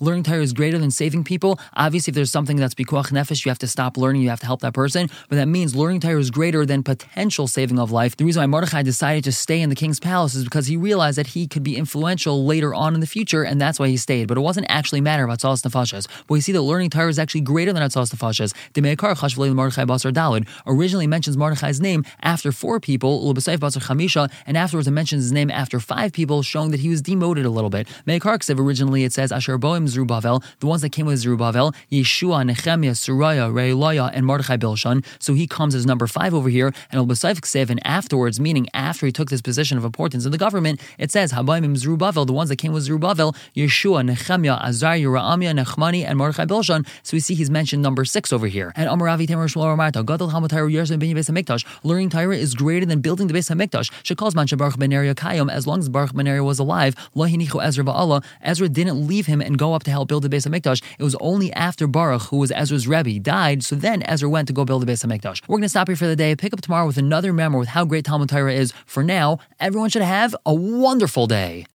learning 0.01 0.23
Torah 0.23 0.43
is 0.43 0.53
greater 0.53 0.79
than 0.79 0.91
saving 0.91 1.25
people. 1.25 1.59
Obviously, 1.75 2.11
if 2.11 2.15
there's 2.15 2.31
something 2.31 2.57
that's 2.57 2.75
Bikuach 2.75 3.11
Nefesh, 3.11 3.45
you 3.45 3.51
have 3.51 3.59
to 3.59 3.69
stop 3.69 3.97
learning, 3.97 4.23
you 4.23 4.31
have 4.31 4.41
to 4.41 4.47
help 4.47 4.61
that 4.61 4.75
person, 4.75 5.09
but 5.29 5.37
that 5.37 5.49
means 5.49 5.75
learning 5.75 6.01
Torah 6.01 6.19
is 6.19 6.31
greater 6.31 6.67
than 6.67 6.83
potential 6.83 7.47
saving 7.47 7.79
of 7.79 7.91
life. 7.91 8.17
The 8.17 8.25
reason 8.25 8.43
why 8.43 8.47
Mordechai 8.47 8.83
decided 8.83 9.25
to 9.25 9.33
stay 9.33 9.61
in 9.61 9.71
the 9.71 9.77
king's 9.77 10.01
palace 10.01 10.35
is 10.35 10.45
because 10.45 10.67
he 10.67 10.77
realized 10.77 11.19
that 11.19 11.29
he 11.29 11.47
could 11.47 11.63
be 11.63 11.77
influential 11.77 12.45
later 12.45 12.75
on 12.75 12.95
in 12.95 13.01
the 13.01 13.07
future, 13.07 13.43
and 13.43 13.61
that's 13.61 13.79
why 13.79 13.89
he 13.89 13.97
stayed. 13.97 14.29
But 14.29 14.39
it 14.39 14.41
wasn't 14.49 14.67
actually 14.71 15.03
matter 15.03 15.25
about 15.25 15.41
Atzalas 15.41 15.61
Nefashas. 15.61 16.09
But 16.27 16.31
we 16.31 16.41
see 16.41 16.53
that 16.53 16.63
learning 16.63 16.89
Torah 16.89 17.11
is 17.11 17.19
actually 17.19 17.43
greater 17.43 17.71
than 17.71 17.83
Atzalas 17.83 18.15
Nefashas. 18.15 18.55
The 18.73 18.81
Meikar 18.81 19.15
Chashvlei 19.15 19.55
Mordechai 19.55 19.85
Basar 19.85 20.11
Dalid 20.11 20.49
originally 20.67 21.07
mentions 21.07 21.37
Mordechai's 21.37 21.83
name 21.83 22.03
after 22.23 22.51
four 22.51 22.81
people, 22.81 23.13
Ulubasayf 23.23 23.59
Basar 23.59 23.83
Chamisha, 23.83 24.33
and 24.47 24.57
afterwards 24.57 24.89
it 24.89 24.93
mentions 24.93 25.25
his 25.25 25.33
name 25.33 25.51
after 25.51 25.79
five 25.81 26.15
people, 26.15 26.43
showing 26.43 26.71
that 26.71 26.81
he 26.81 26.89
was 26.89 27.03
demoted 27.03 27.45
a 27.45 27.51
little 27.51 27.69
bit. 27.69 27.87
Meikar 28.07 28.39
originally 28.59 29.05
it 29.05 29.13
says 29.13 29.31
Asher 29.31 29.59
Boim 29.59 29.87
Zerubbabel, 29.87 30.43
the 30.61 30.67
ones 30.67 30.81
that 30.81 30.93
came 30.93 31.05
with 31.05 31.19
Zerubbabel, 31.19 31.75
Yeshua, 31.93 32.47
Nehemiah, 32.47 32.93
Suraya, 32.93 33.53
Reilaya, 33.53 34.11
and 34.15 34.25
Mordechai 34.25 34.57
Bilshan. 34.57 35.05
So 35.19 35.35
he 35.35 35.47
comes 35.47 35.75
as 35.75 35.85
number 35.85 36.07
five 36.07 36.33
over 36.33 36.49
here, 36.49 36.73
and 36.91 36.97
Ulubasayf 37.03 37.41
Ksev, 37.41 37.69
and 37.69 37.87
afterwards, 37.87 38.41
meaning 38.41 38.67
after 38.73 39.05
he 39.05 39.13
took 39.13 39.29
this 39.29 39.43
position 39.43 39.77
of 39.77 39.85
importance 39.85 40.25
in 40.25 40.33
the 40.33 40.39
government, 40.39 40.81
it 40.97 41.11
says 41.11 41.33
Habaim 41.33 41.77
Zerubbabel, 41.77 42.25
the 42.25 42.33
ones 42.33 42.49
that 42.49 42.57
came 42.57 42.73
with 42.73 42.85
Zerubbabel, 42.85 43.35
Yeshua, 43.55 44.07
Nehemiah, 44.07 44.38
Azariah, 44.47 45.07
Ra'amia, 45.07 45.59
Nechmani, 45.59 46.05
and 46.05 46.19
Mordechai 46.19 46.45
Bilshan. 46.45 46.87
So 47.03 47.17
we 47.17 47.21
see 47.21 47.35
he's 47.35 47.51
mentioned 47.51 47.83
number 47.83 48.05
six 48.05 48.33
over 48.33 48.47
here. 48.47 48.73
And 48.77 48.89
Amaravi 48.89 49.27
Tamer 49.27 49.49
Shmuel 49.49 49.77
Ramarta, 49.77 50.05
Gadol 50.05 50.31
Hamatayra 50.31 50.73
Yerzim 50.73 50.99
Ben 50.99 51.15
Beis 51.15 51.31
Hamikdash. 51.31 51.65
Learning 51.83 52.09
Torah 52.09 52.37
is 52.37 52.55
greater 52.55 52.87
than 52.87 53.01
building 53.01 53.27
the 53.27 53.35
Beis 53.35 53.51
Hamikdash. 53.51 53.91
Shekals 54.03 54.35
Man 54.35 54.47
Baruch 54.57 54.79
Ben 54.79 54.91
Kayom. 54.91 55.51
As 55.51 55.67
long 55.67 55.79
as 55.81 55.89
Baruch 55.89 56.15
Ben 56.15 56.45
was 56.45 56.59
alive, 56.59 56.95
Lahinichu 57.17 57.63
Ezra 57.63 57.85
Ba'ala. 57.85 58.25
Ezra 58.43 58.69
didn't 58.69 59.07
leave 59.07 59.27
him 59.27 59.41
and 59.41 59.59
go 59.59 59.75
up 59.75 59.83
to 59.85 59.91
help 59.91 60.09
build 60.09 60.23
the 60.23 60.29
Beis 60.29 60.47
Hamikdash. 60.47 60.83
It 60.99 61.03
was 61.03 61.17
only 61.21 61.53
after 61.55 61.87
Baruch, 61.87 62.23
who 62.23 62.37
was 62.37 62.53
Ezra's 62.53 62.87
Rebbe, 62.87 63.19
died. 63.19 63.65
So 63.65 63.75
then 63.77 64.03
Ezra 64.03 64.29
went 64.29 64.49
to 64.49 64.55
go 64.55 64.65
build 64.65 64.87
the 64.87 64.93
Beis 64.93 65.05
Hamikdash. 65.05 65.43
We're 65.49 65.55
going 65.55 65.63
to 65.63 65.69
stop 65.69 65.89
here 65.89 65.97
for 65.97 66.07
the 66.07 66.17
day. 66.17 66.37
Pick 66.37 66.53
up 66.53 66.61
tomorrow 66.61 66.87
with 66.87 66.99
another 66.99 67.33
memoir 67.33 67.61
with 67.61 67.69
how 67.69 67.85
great 67.85 68.05
Talmud 68.05 68.29
Torah 68.29 68.53
is. 68.53 68.73
For 68.87 69.03
now, 69.03 69.39
everyone 69.59 69.91
should 69.91 70.03
have 70.03 70.35
a 70.47 70.55
wonderful 70.55 71.27
day. 71.27 71.67